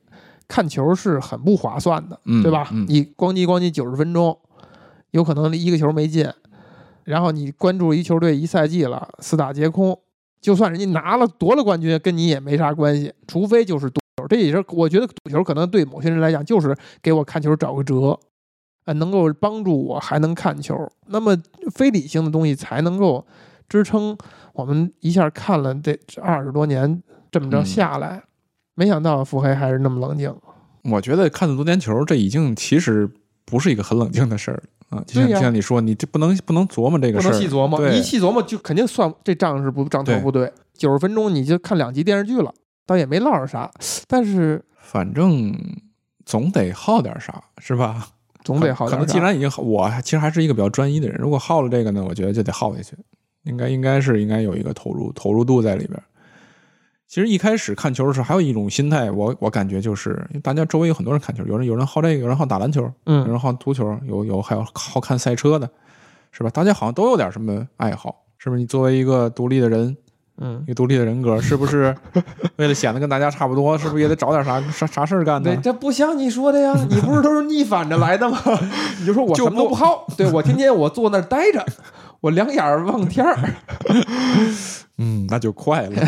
[0.47, 2.69] 看球是很不划算的，嗯对吧？
[2.71, 4.39] 嗯你咣叽咣叽九十分钟，
[5.11, 6.25] 有可能一个球没进，
[7.03, 9.99] 然后你关注一球队一赛季了，四大皆空，
[10.39, 14.27] 就算人家拿了夺了冠军，跟你也没啥关系，除非就是赌球。
[14.29, 18.17] 这也是我觉得赌球可能对某些人来讲，就是给我看球找个辙，
[18.85, 20.89] 呃，能够帮助我还能看球。
[21.07, 21.37] 那么
[21.75, 23.27] 非理性的东西才能够
[23.67, 24.17] 支撑
[24.53, 28.23] 我们一下看了这二十多年这么着嗯下来。
[28.75, 30.33] 没想到腹黑还是那么冷静，
[30.83, 33.09] 我觉得看这么多年球，这已经其实
[33.45, 35.03] 不是一个很冷静的事儿了啊。
[35.07, 40.51] 就像就像你说，你这不能不能琢磨这个不事儿，不能细琢磨，对一细琢磨就肯定算这账是不账头不对。
[40.73, 42.53] 九十分钟你就看两集电视剧了，
[42.85, 43.69] 倒也没落着啥，
[44.07, 45.55] 但是反正
[46.25, 48.07] 总得耗点啥，是吧？
[48.43, 49.05] 总得好可能。
[49.05, 51.17] 既然已经耗，我其实还是一个比较专一的人。
[51.21, 52.97] 如果耗了这个呢，我觉得就得耗下去，
[53.43, 56.01] 应该应该是应该有一个投入投入度在里边。
[57.13, 65.69] 其实一开始看球的时候，还有一种心态，我我感觉就是，因为大家周围有很多人看球，有人有人好这个，有人好打篮球，有嗯，人好足球，有有还有好看赛车的，
[66.31, 66.49] 是吧？
[66.49, 68.59] 大家好像都有点什么爱好，是不是？
[68.59, 69.95] 你作为一个独立的人，
[70.41, 71.95] 嗯一，个独立的人格，是不是
[72.57, 78.39] 为了显得跟大家差不多，是不是也得找点啥啥啥事儿干对，这不像你说的呀，你不是都是逆反着来的吗？
[78.99, 81.63] 你就说我就什么都不不好，对我天天我坐那儿待着，
[82.23, 83.37] 我两眼儿望天儿，
[84.97, 86.01] 嗯，那就快了。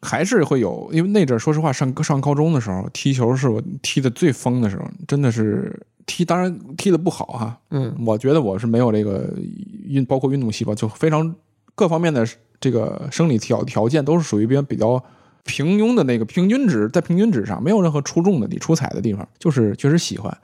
[0.00, 7.58] 还是会有，因为那阵儿说实话，上上高中的时候踢球是我踢的最疯的时候，真的是踢，当然踢的不好哈。
[7.72, 9.34] 嗯我觉得我是没有这个
[9.88, 11.34] 运，包括运动细胞，就非常
[11.74, 12.24] 各方面的
[12.60, 15.02] 这个生理条条件都是属于比较比较
[15.42, 20.38] 平庸的那个平均值，在平均值上没有任何出众的地出彩的地方，就是确实喜欢。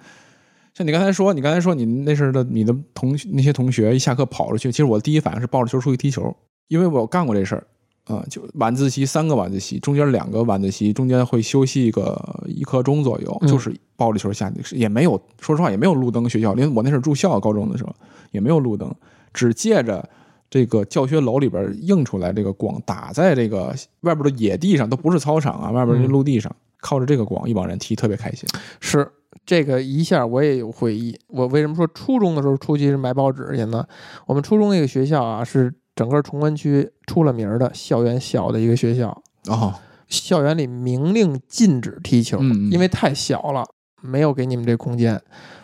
[0.76, 6.36] 像你刚才说，你刚才说你那时候的你的同那些同学一下课跑出去，其实我第一反应是抱着球出去踢球，
[6.68, 7.66] 因为我干过这事儿。
[8.04, 12.16] 啊、就晚自习三个晚自习，中间两个晚自习中间会休息个
[12.46, 17.92] 一刻钟左右，嗯就是抱着球下去，也没有说实话也没有路灯，学校因为我那是住校高中的时候
[18.30, 18.94] 也没有路灯，
[19.32, 20.08] 只借着。
[20.48, 28.48] 这个教学楼里边映出来这个光，打在这个外边的野地上，都不是操场啊，外边的嗯陆地上，靠着这个光，一帮人踢，特别开心。
[28.78, 29.10] 是
[29.46, 31.16] 这个一下我也有回忆。
[31.28, 33.86] 我为什么说初中的时候出去是买报纸去呢？
[34.26, 39.72] 我们初中那个学校啊，是整个崇文区出了名的校园小的一个学校，哦，
[40.08, 43.64] 校园里明令禁止踢球，嗯嗯因为太小了，
[44.02, 45.18] 没有给你们这空间。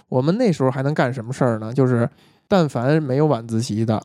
[0.09, 1.75] 我们那时候还能干什么事儿呢？
[1.75, 2.09] 就是
[2.47, 4.03] 但凡没有晚自习的，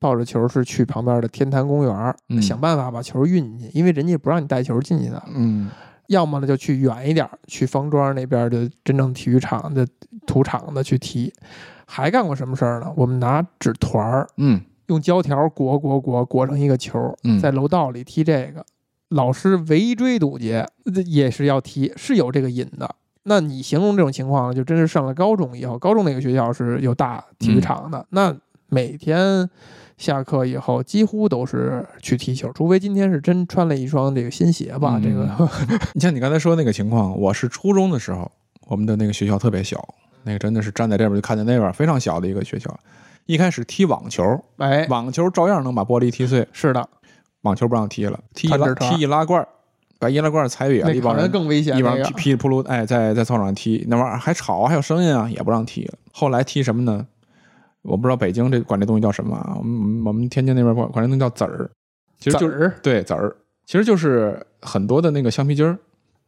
[0.00, 5.22] 抱着球是去旁边的天坛公园想办法把球运进去，因为人家不让你带球进去的。
[5.34, 5.70] 嗯
[6.08, 9.86] 要么呢就去远一点儿，去方庄那边的真正体育场的
[10.26, 11.32] 土场子去踢。
[11.86, 12.92] 还干过什么事儿呢？
[12.96, 18.64] 我们拿纸团儿，嗯用胶条裹裹裹裹成一个球，嗯在楼道里踢这个。
[19.10, 20.66] 老师围追堵截，
[21.06, 22.94] 也是要踢，是有这个瘾的。
[23.22, 28.36] 那你形容这种情况，就真是上了高中以后，高中那个学校是有大体育场的，那
[28.68, 29.48] 每天
[29.98, 35.50] 下课以后几乎都是去踢球，除非今天是真穿了一双这个新鞋吧，嗯这个
[35.92, 38.30] 你像你刚才说那个情况，我是初中的时候，
[38.68, 39.86] 我们的那个学校特别小，
[40.22, 42.74] 那个真的是站在这边就看见那边，非常小的一个学校。
[43.26, 44.22] 一开始踢网球，
[44.56, 46.88] 哎，网球照样能把玻璃踢碎，是的，
[47.42, 49.48] 网球不让踢了，踢易拉踢易拉罐儿，
[49.98, 51.76] 把易拉罐儿踩瘪了，一帮人更危险。
[51.76, 55.94] 一帮噼噼里扑噜，哎，在在操场上踢，那玩意儿还吵，还有声音啊，也不让踢了。
[56.12, 57.06] 后来踢什么呢？
[57.82, 59.54] 我不知道北京这管这东西叫什么啊？
[59.58, 61.70] 我们我们天津那边管管这东西叫籽儿，
[62.18, 65.78] 其实就是对籽儿，其实就是很多的那个橡皮筋儿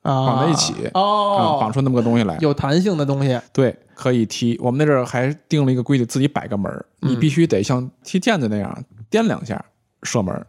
[0.02, 2.38] 啊绑在一起啊，哦，绑出那么个东西来。
[2.40, 4.58] 有弹性的东西，对，可以踢。
[4.62, 9.62] 我们那阵儿还定了一个规矩，自己摆个门儿，你嗯必须得像踢毽子那样颠两下
[10.02, 10.46] 射门儿。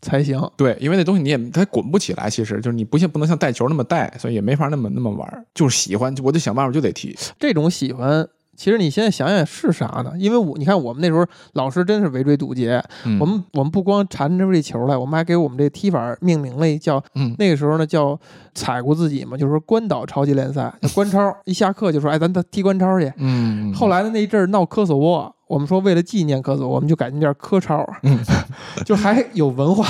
[0.00, 0.40] 才行。
[0.56, 5.44] 对，因为那东西你也它滚不起来，其实就是你不像不能像带球那么带，所以也没法那么那么玩儿。
[5.52, 7.18] 就是喜欢，我就想办法就得踢。
[7.36, 8.24] 这种喜欢，
[8.58, 10.12] 其实你现在想想是啥呢？
[10.18, 18.18] 因为我你看我们那时候老师真是围追堵截，嗯我们我们不光缠着这球来，我们还给我们这踢法命名了一叫嗯那个时候呢叫
[18.54, 23.12] 踩过自己嘛，就是说关岛超级联赛， 叫关超，一下课就说哎咱踢关超去。
[23.18, 28.18] 嗯，后来的那一阵儿闹科索沃，我们说为了纪念科索沃，我们就改名叫科超，嗯
[28.84, 29.86] 就还有文化，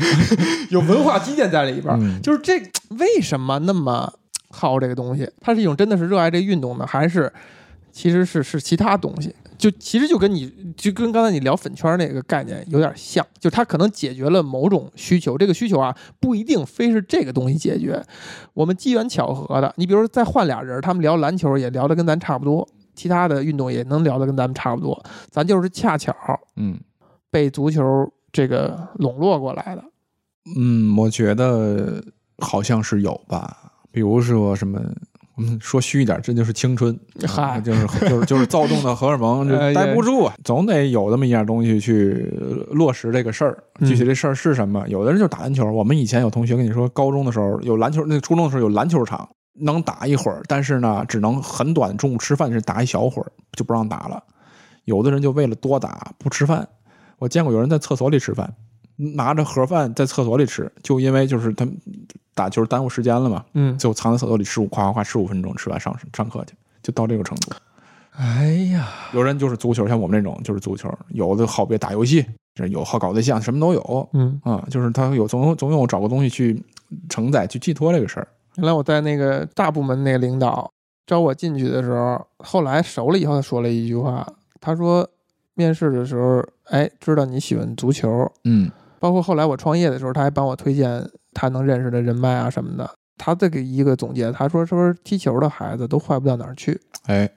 [0.70, 1.98] 有文化积淀在里边儿。
[2.00, 2.58] 嗯就是这
[2.96, 4.10] 为什么那么
[4.48, 5.28] 好这个东西？
[5.40, 7.30] 它是一种真的是热爱这个运动呢，还是
[8.00, 9.34] 其实是是其他东西？
[9.58, 18.02] 就其实就跟你就跟刚才你聊粉圈那个概念有点像，就它可能解决了某种需求，这个需求啊不一定非是这个东西解决，
[18.54, 19.70] 我们机缘巧合的。
[19.76, 24.98] 你比如说再换俩人，他们聊篮球也聊得跟咱差不多，其他的运动也能聊得跟咱们差不多，
[25.30, 26.16] 咱就是恰巧
[26.56, 26.80] 嗯
[27.30, 29.84] 被足球这个笼络过来的。
[30.56, 32.02] 嗯，我觉得
[32.38, 33.74] 好像是有吧。
[33.92, 34.80] 比如说什么，
[35.40, 37.26] 我们说虚一点，这就是青春，就
[37.72, 42.30] 是 就是就是躁动的荷尔蒙，就哎待不住啊，总得有这么一样东西去
[42.72, 43.64] 落实这个事儿。
[43.78, 44.86] 嗯具体这事儿是什么？
[44.86, 45.64] 有的人就打篮球。
[45.72, 54.22] 我们以前有同学跟你说，高中的时候有篮球，那初中的时候有篮球场，能打一会儿，但是呢，只能很短，中午吃饭是打一小会儿，就不让打了。
[54.84, 56.68] 有的人就为了多打不吃饭，
[57.18, 58.52] 我见过有人在厕所里吃饭，
[59.14, 61.74] 拿着盒饭在厕所里吃，就因为就是他们
[62.40, 67.52] 打球耽误时间了嘛，嗯，就藏在厕所里十五，夸夸夸十五分钟，吃完上上课去，就到这个程度。
[68.12, 72.24] 哎呀，有人就是足球，像我们这种就是足球，有的好别打游戏，
[72.54, 74.40] 这有好搞对象，什么都有嗯。
[74.42, 76.62] 啊、就是他有总有总有找个东西去
[77.10, 78.26] 承载、去寄托这个事儿。
[78.56, 80.70] 原来我在那个大部门那个领导
[81.06, 84.26] 招我进去的时候，后来熟了以后，他说了一句话，
[84.60, 85.08] 他说
[85.54, 88.70] 面试的时候，哎，知道你喜欢足球，嗯
[89.00, 92.88] 包括后来我创业的时候，他还帮我推荐他能认识的人脉啊什么的。
[93.16, 96.80] 他这个一个总结，他说说踢球的孩子都坏不到哪儿去。
[97.06, 97.30] 哎，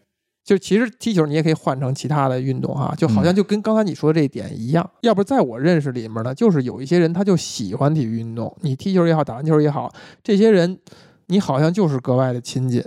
[0.45, 4.89] 就其实踢球你也可以换成其他的运动哈，就好像就跟刚才你说的这一点一样。
[5.01, 9.93] 要不在我认识里面呢，就是有一些人他就喜欢体育运动，你踢球也好，打篮球也好，
[10.23, 10.79] 这些人
[11.27, 12.83] 你好像就是格外的亲近。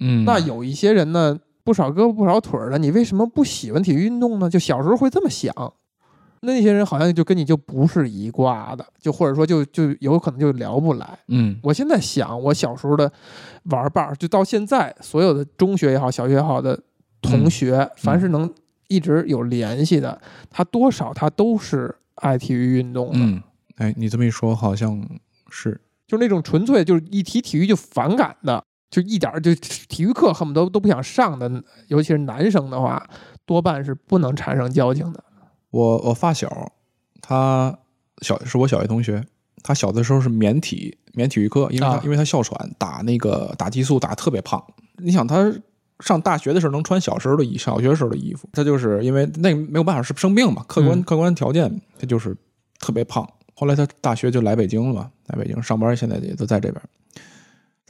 [0.00, 4.50] 嗯，那有一些人呢，不少胳膊不少腿儿的，你为什么不喜欢体育运动呢？
[4.50, 5.52] 就小时候会这么想。
[6.44, 11.18] 那些人好像就跟你就不是一挂的，就或者说就就有可能就聊不来。
[11.28, 13.10] 嗯我现在想，我小时候的
[13.64, 16.78] 玩伴儿，就到现在，所有的中学也好，小学也好的
[17.20, 18.52] 同学，凡是能
[18.88, 20.20] 一直有联系的，
[20.50, 23.42] 他多少他都是爱体育运动的，嗯，
[23.76, 25.00] 哎，你这么一说，好像
[25.48, 33.08] 是就那种纯粹就是一提体育就反感的，就一点儿就体育课恨不得都不想上的，尤其是男生的话，
[33.46, 35.22] 多半是不能产生交情的。
[35.72, 36.70] 我我发小，
[37.20, 37.76] 他
[38.20, 39.24] 小是我小学同学，
[39.64, 44.62] 他小的时候是免体免体育课，因为他、啊因为他哮喘打那个打激素打特别胖。
[44.98, 45.52] 你想他
[46.00, 52.36] 上大学的时候能穿小时候的衣，小学时候的衣服，他就是因为那没有办法是生病嘛，客观、嗯客观条件，他就是
[52.78, 53.28] 特别胖。
[53.54, 56.82] 后来他大学就来北京了嘛，来北京上班，现在也都在这边。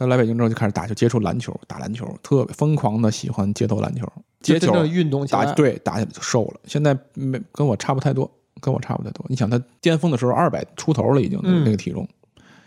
[0.03, 4.05] 他来北京之后就开始打，就接触篮球，打篮球，特别疯狂的喜欢街头篮球，
[4.41, 6.61] 街球就真正运动起来，打对打起来就瘦了。
[6.65, 8.29] 现在没跟我差不太多，
[8.61, 9.25] 跟我差不太多。
[9.29, 12.07] 你想他巅峰的时候二百出头了，已经那个嗯那个体重，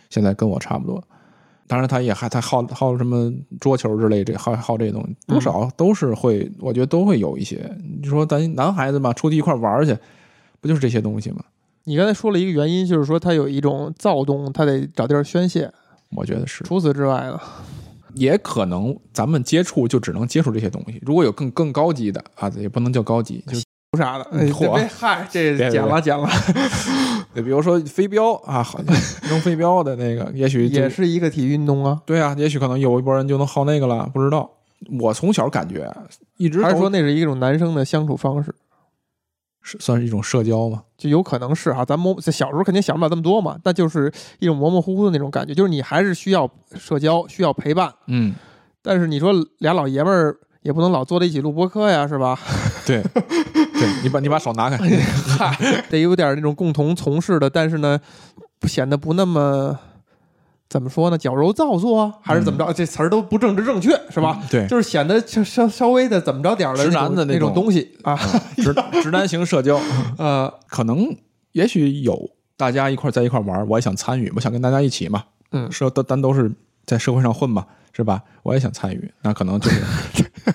[0.10, 1.04] 现在跟我差不多。
[1.68, 7.70] 当然，他也还他好好什么桌球之类这好好这些东西，多少都是会，我觉得都会有一些。
[8.00, 9.98] 你说咱男孩子嘛，出去一块玩去，
[10.62, 11.44] 不就是这些东西吗？
[11.86, 15.72] 你刚才说了一个原因，就是说他有一种躁动，他得找地儿宣泄。
[16.16, 17.40] 我觉得是，除此之外呢，
[18.14, 21.02] 也可能咱们接触就只能接触这些东西。
[21.06, 23.58] 如果有更更高级的啊，也不能叫高级，就
[23.92, 26.28] 不啥的，哎嚯别嗨，这剪了剪了，
[27.34, 28.96] 对比如说飞镖啊，好像
[29.30, 32.02] 扔飞镖的那个，也许也是一个体育运动啊。
[32.06, 34.50] 对啊，也许可能有一波人就能好那个了，不知道。
[35.00, 35.92] 我从小感觉
[36.38, 38.54] 一直都还是说那是一种男生的相处方式？
[39.68, 40.84] 是算是一种社交嘛？
[40.96, 48.36] 就有可能是哈，咱模在小时候肯定想不了这么多嘛，但就是一种模模糊糊的那种感觉，就是你还是需要社交，需要陪伴，嗯，
[48.84, 52.38] 但是你说俩老爷们儿也不能老坐在一起录播客呀，是吧？
[52.86, 54.78] 对，对你把你把手拿开，
[55.90, 58.00] 得有点那种共同从事的，但是呢，
[58.68, 59.80] 显得不那么
[60.68, 62.74] 怎么说呢，矫揉造作啊，还是怎么着？
[62.74, 64.42] 这词儿都不政治正确，是吧？
[64.50, 68.18] 对，就是显得就稍稍微的怎么着点儿的男的那种种东西啊，
[68.58, 69.80] 直 直男型社交，
[70.18, 71.16] 呃，可能
[71.52, 76.52] 也许有大家一块儿在一块儿玩儿，我也想参与，我想跟大家一起嘛，嗯社都咱都是
[76.86, 78.22] 在社会上混嘛，是吧？
[78.44, 79.82] 我也想参与，那可能就是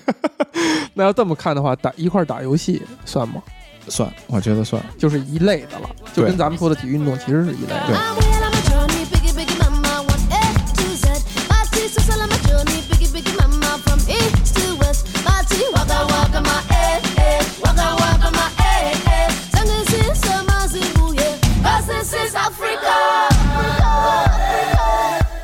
[0.94, 3.42] 那要这么看的话，打一块儿打游戏算吗？
[3.88, 7.96] 算，我觉得算，就是一类的了，就跟咱们说的体育运动其实是一类的。
[7.96, 8.99] I'm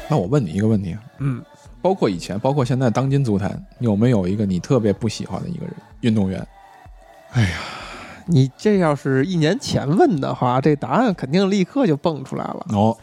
[0.08, 1.44] 那我问你一个问题啊，嗯，
[1.82, 6.46] 包括以前，包括现在，当今足坛有没有一个你特别不喜欢的一个人运动员？
[7.32, 7.58] 哎呀
[8.24, 12.66] 你这要是一年前问的话，这答案肯定立刻就蹦出来了。
[12.70, 12.96] 哦，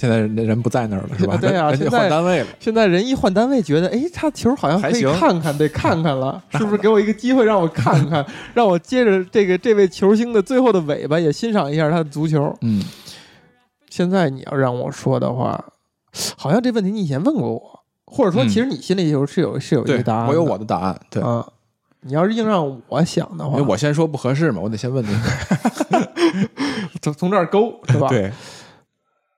[0.00, 1.36] 现在人人不在那儿了，是吧？
[1.42, 2.46] 对啊人家现在换单位了。
[2.58, 8.24] 现在人一换单位，觉得哎，他球好像可以看看，得看看了， 是不是给我一个机会让我看看，
[8.54, 12.56] 让我接着这个这位球星的最后的尾巴也欣赏一下他的足球？
[12.62, 12.82] 嗯，
[13.90, 15.62] 现在你要让我说的话，
[16.38, 20.98] 好像这问题你以前问过我，或者说嗯其实你心里有是有是有一个答案，我有我的答案。
[21.10, 21.46] 对，啊。
[22.02, 25.14] 你要是硬让我想的话，因为我先说不合适嘛，我得先问你。
[27.02, 28.32] 从从这儿勾是吧？，对，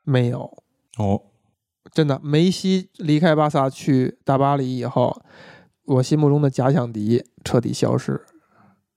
[0.05, 0.63] 没有，
[0.99, 1.23] 哦，
[1.93, 5.23] 真的，梅西离开巴萨去大巴黎以后，
[5.85, 8.21] 我心目中的假想敌彻底消失。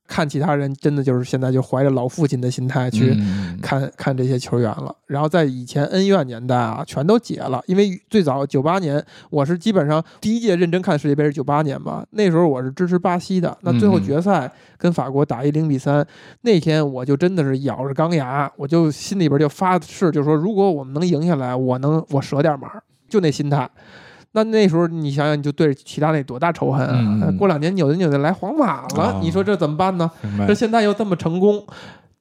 [0.08, 4.96] 看其他人，真的就是现在就怀着老父亲的心态去嗯看、看这些球员了。
[5.08, 13.58] 然后在以前恩怨年代啊，全都解了，因为最早九八年，我是基本上第一届认真看世界杯是九八年吧，那时候我是支持巴西的。
[13.62, 16.06] 那最后嗯决赛跟法国打一零比三，
[16.42, 23.70] 那天我就真的是咬着钢牙，我就心里边就发誓，就说如果我们能赢下来，我能我舍点码儿，就那心态。
[24.36, 27.32] 那那时候你想想，你就对着齐达内多大仇恨啊！
[27.40, 30.12] 过两年扭着扭着来皇马了，哦你说这怎么办呢？
[30.46, 30.54] 这。
[30.54, 31.66] 现在又这么成功，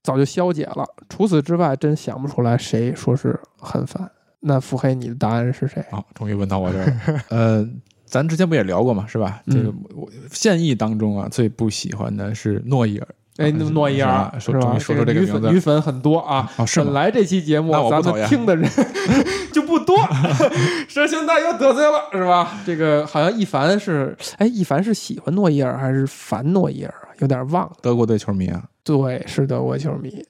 [0.00, 0.86] 早就消解了。
[1.08, 4.08] 除此之外，真想不出来谁说是很烦。
[4.40, 5.84] 那腹黑，你的答案是谁？
[5.90, 7.20] 好，终于问到我这儿了。
[7.30, 7.68] 呃，
[8.04, 9.42] 咱之前不也聊过嘛，是吧？
[9.46, 13.08] 这个嗯我现役当中啊，最不喜欢的是诺伊尔。
[13.36, 16.48] 哎，那诺伊尔是吧说说出这个女粉女粉很多啊。
[16.56, 16.80] 哦，是？
[16.80, 18.70] 本来这期节目咱们听的人
[19.52, 19.96] 就不多，
[20.88, 22.60] 说现在又得罪了，是吧？
[22.64, 27.10] 这个好像一凡是，哎，一凡是喜欢诺伊尔还是烦诺伊尔啊？
[27.18, 27.72] 有点忘了。
[27.82, 30.24] 德国队球迷啊，对，是德国球迷，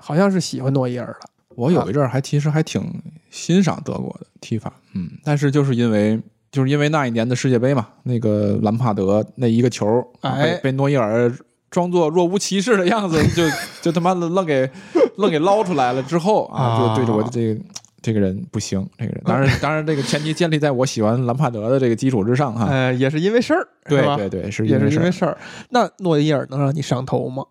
[0.00, 1.28] 好像是喜欢诺伊尔的。
[1.56, 2.82] 我有一阵儿还其实还挺
[3.30, 11.32] 欣赏德国的踢法，嗯，但是就是因为就是因为那一年的世界杯嘛，那个兰帕德那一个球，哎被被诺伊尔
[11.74, 13.42] 装作若无其事的样子， 就
[13.82, 14.70] 就他妈的愣给
[15.16, 17.60] 愣给捞出来了之后啊，啊就对着我的这个
[18.00, 25.36] 这个人不行，这个人当然当然这个前提建立在我喜欢兰帕德的这个基础之上哈，呃，也是因为事儿，对对对，是也是因为事儿。
[25.70, 27.42] 那诺伊尔能让你上头吗？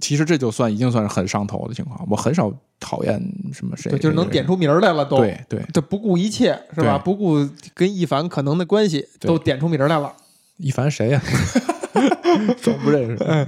[0.00, 3.20] 其实这就算已经算是很上头的情况，我很少讨厌
[3.52, 5.60] 什么谁，对，就是能点出名来了都。，对对。
[5.72, 6.98] 这不顾一切是吧？
[6.98, 10.12] 不顾跟一凡可能的关系，都点出名来了。
[10.56, 11.22] 一凡谁呀、
[12.60, 13.46] 装不认识。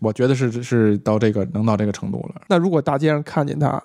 [0.00, 2.42] 我觉得是是到这个能到这个程度了。
[2.48, 3.82] 那如果大街上看见他，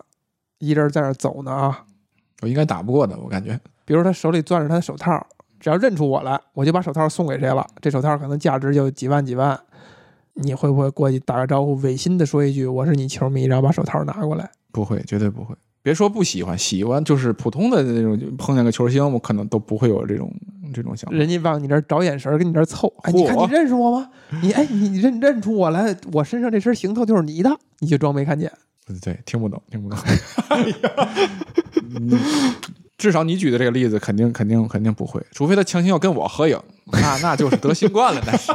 [0.59, 1.85] 一人在那走呢啊，
[2.41, 3.59] 我应该打不过的，我感觉。
[3.85, 5.25] 比如他手里攥着他的手套，
[5.59, 9.59] 只要认出我来，我就把手套送给谁了，这手套可能价值就几万几万，
[10.33, 14.49] 你会不会过去打个招呼，违心的说一句我是你球迷，然后把手套拿过来？
[14.71, 15.55] 不会，绝对不会。
[15.85, 20.33] 别说不喜欢，喜欢就是普通的那种，碰见个球星，我可能都不会有这种
[20.73, 21.15] 这种想法。
[21.15, 24.09] 人家往你这儿找眼神儿，跟你这儿凑，哎，你看你认识我吗？
[24.41, 28.51] 你哎，你认认出我来，我身上这身行头就是你的，你就装没看见。
[28.87, 29.99] 对对，听不懂，听不懂。
[31.95, 32.19] 嗯
[32.97, 36.57] 至少你举的这个例子，肯定肯定肯定不会，除非他强行要跟我合影，
[36.91, 38.21] 那那就是得新冠了。
[38.25, 38.53] 那是，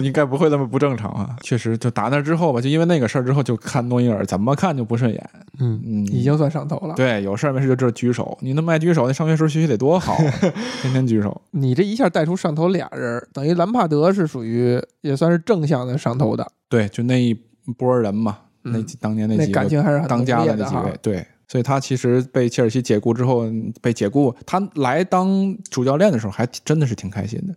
[0.02, 1.36] 应该不会那么不正常啊。
[1.42, 5.30] 确实，就打那之后吧，就因为那个事儿之后，就看诺伊尔怎么看就不顺眼。
[5.60, 6.94] 嗯嗯，已经算上头了。
[6.94, 8.36] 对，有事儿没事就这举手。
[8.40, 10.32] 你那么爱举手，那上学时候学习得多好啊，
[10.82, 11.42] 天天举手。
[11.50, 17.34] 你这一下带出上头俩人，等于兰帕德是属于也算是正向的上头的，对，就那一
[17.76, 23.44] 波人嘛，嗯那几当年那那几个感情还是很当家的那几位，对，所以他其实被切尔西解雇之后，
[23.82, 27.54] 被解雇，他来当主教练的时候还真的是挺开心的，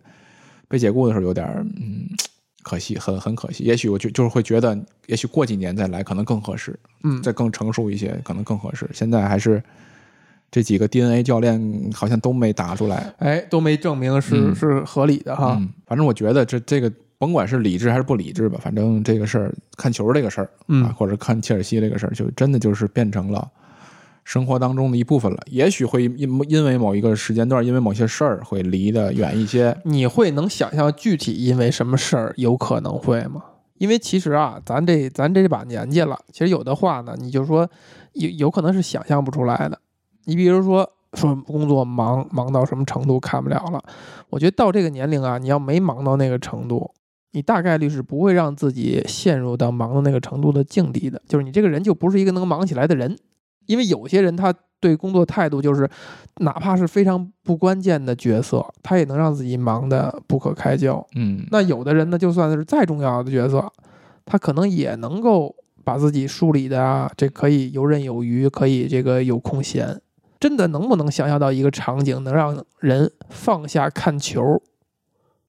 [0.68, 2.06] 被解雇的时候有点儿嗯
[2.62, 3.64] 可惜，很很可惜。
[3.64, 8.88] 也许我就就是会觉得，也许过几年再来可能更合适，嗯，再更成熟一些，可能更合适。
[8.92, 9.62] 现在还是
[10.50, 15.56] 这几个 DNA 教练好像都没打出来，哎，都没证明是、嗯是合理的哈。
[15.58, 20.50] 嗯，反正我觉得这这个甭管是理智还是不理智吧，反正这个事儿看球这个事儿。
[20.66, 23.50] 嗯啊，或者看切尔西这个事儿，就真的就是变成了
[24.28, 25.38] 生活当中的一部分了。
[25.46, 29.74] 也许会因因为某一个时间段，因为某些事儿会离得远一些。
[29.84, 33.42] 你会能想象具体因为什么事儿有可能会吗？
[33.78, 37.66] 因为其实啊，咱这咱这把年纪了，其实有的话呢，你就说
[38.12, 39.80] 有有可能是想象不出来的。
[40.26, 43.82] 你比如说说工作忙忙到什么程度看不了了，
[44.28, 46.90] 我觉得到这个年龄啊，你要没忙到那个程度，
[47.32, 51.22] 你大概率是不会让自己陷入到忙到那个程度的境地的。
[51.26, 53.16] 就是你这个人就不是一个能忙起来的人，
[53.68, 55.88] 因为有些人他对工作态度就是，
[56.38, 61.06] 哪怕是非常不关键的角色，他也能让自己忙得不可开交。
[61.14, 63.72] 嗯，那有的人呢，就算是再重要的角色，
[64.24, 65.54] 他可能也能够
[65.84, 70.00] 把自己梳理的啊，这可以游刃有余，可以这个有空闲。
[70.40, 74.62] 真的能不能想象到一个场景，能让人放下看球？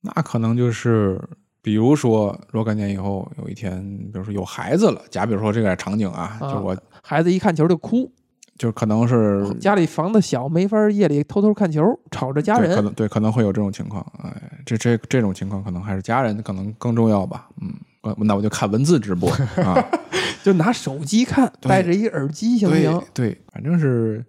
[0.02, 1.22] 那可能就是，
[1.62, 3.82] 比如说若干年以后，有一天，
[4.12, 8.12] 比如说有孩子了，假比如说这个场景啊，啊就我孩子一看球就哭，
[8.58, 12.86] 就可能是家里房子小，没法夜里偷偷看球，吵着家人，可人。
[12.86, 14.06] 能对，可能会有这种情况。
[14.24, 14.34] 哎，
[14.66, 17.50] 这这这种情况可能还是家人可能更重要吧。
[17.62, 19.30] 嗯，呃那我就看文字直播
[19.64, 19.84] 啊。
[20.42, 23.02] 就拿手机看，戴着一耳机行不行？
[23.14, 24.24] 对对，反正是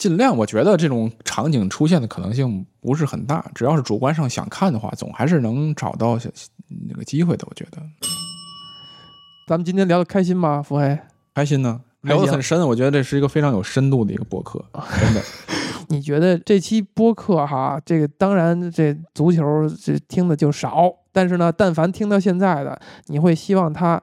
[0.00, 0.34] 尽量。
[0.34, 6.18] 我觉得这种场景出现的可能性不是很大，只要是主观上想看的话，总还是能找到
[6.88, 7.46] 那个机会的。
[7.48, 7.82] 我觉得
[9.46, 10.62] 咱们今天聊的开心吗？
[10.62, 10.98] 福黑，
[11.34, 12.66] 开心呢，聊得很深。
[12.66, 14.64] 我觉得这是一个非常有深度的一个博客，
[14.98, 15.20] 真的。
[15.88, 24.00] 你觉得这期播客哈，这个当然这足球这听的就少，但是呢，但凡听到现在的，你会希望他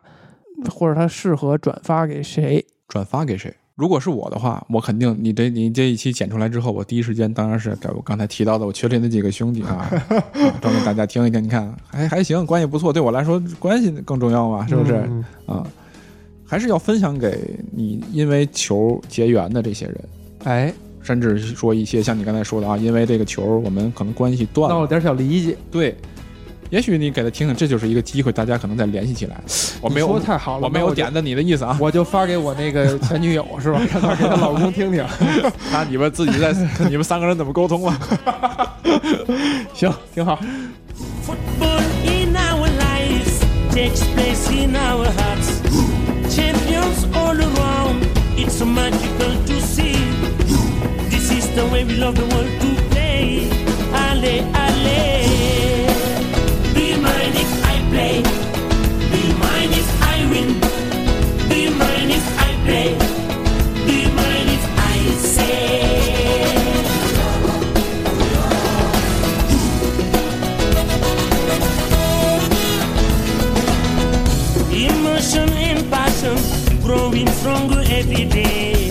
[0.69, 2.63] 或者他适合转发给谁？
[2.87, 3.55] 转发给谁？
[3.77, 10.23] 如果是我的话，我肯定你这你这一期剪出来之后，我第一时间当然是给我刚才提到的我群里那几个兄弟啊， 啊
[10.59, 14.93] 专门大家听一听，你看还还行，关系不错，对我来说关系更重要嘛，是不是？
[15.07, 15.67] 嗯啊，
[16.43, 19.97] 还是要分享给你因为球结缘的这些人，
[20.45, 20.73] 哎，
[21.03, 25.55] 甚至是说一些像你刚才说的啊，因为这个球我们可能关系断了，闹了点小理解。
[25.69, 25.95] 对，
[26.69, 29.37] 也许你给他听听，这就是一个机会，大家可能再联系起来。
[29.79, 33.79] 我没有说太好了，我没有点的你的意思啊，我就发给我那个前女友是吧？
[33.93, 35.05] 让她给她老公听听。
[35.71, 36.53] 那你们自己在
[36.89, 37.97] 你们三个人怎么沟通了？
[39.73, 40.39] 行，挺好。
[41.25, 43.41] Football in our lives
[43.71, 45.61] takes place in our hearts.
[46.35, 48.05] Champions all around,
[48.37, 49.95] it's so magical to see.
[51.09, 53.47] This is the way we love the world to play.
[53.93, 55.26] Ale, ale.
[76.87, 78.89] Growing stronger every day.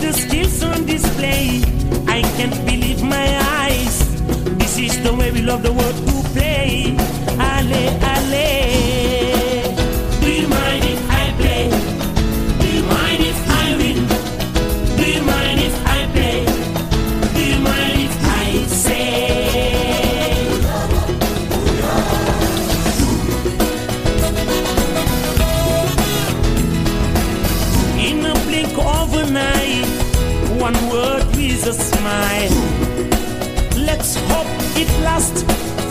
[0.00, 1.62] The skills on display,
[2.06, 3.28] I can't believe my
[3.62, 3.96] eyes.
[4.58, 6.94] This is the way we love the world to play.
[7.38, 8.67] Ale, ale.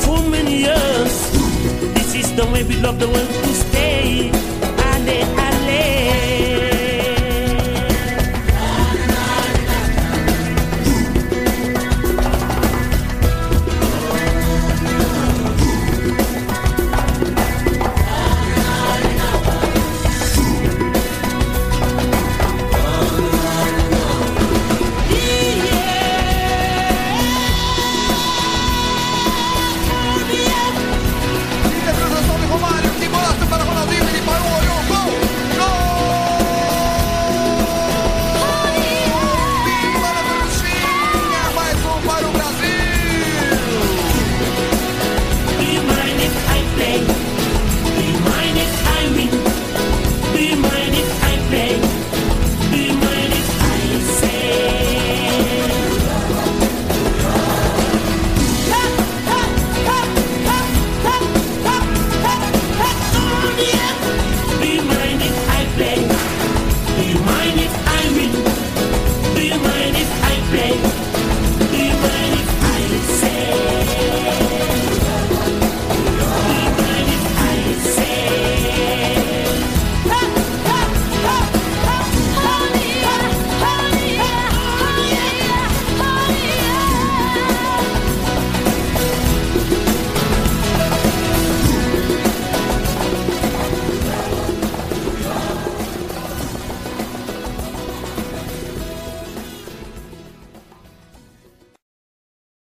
[0.03, 1.32] For many years.
[1.94, 4.32] This is the way we love the world to stay.
[4.91, 5.56] Ale, ale.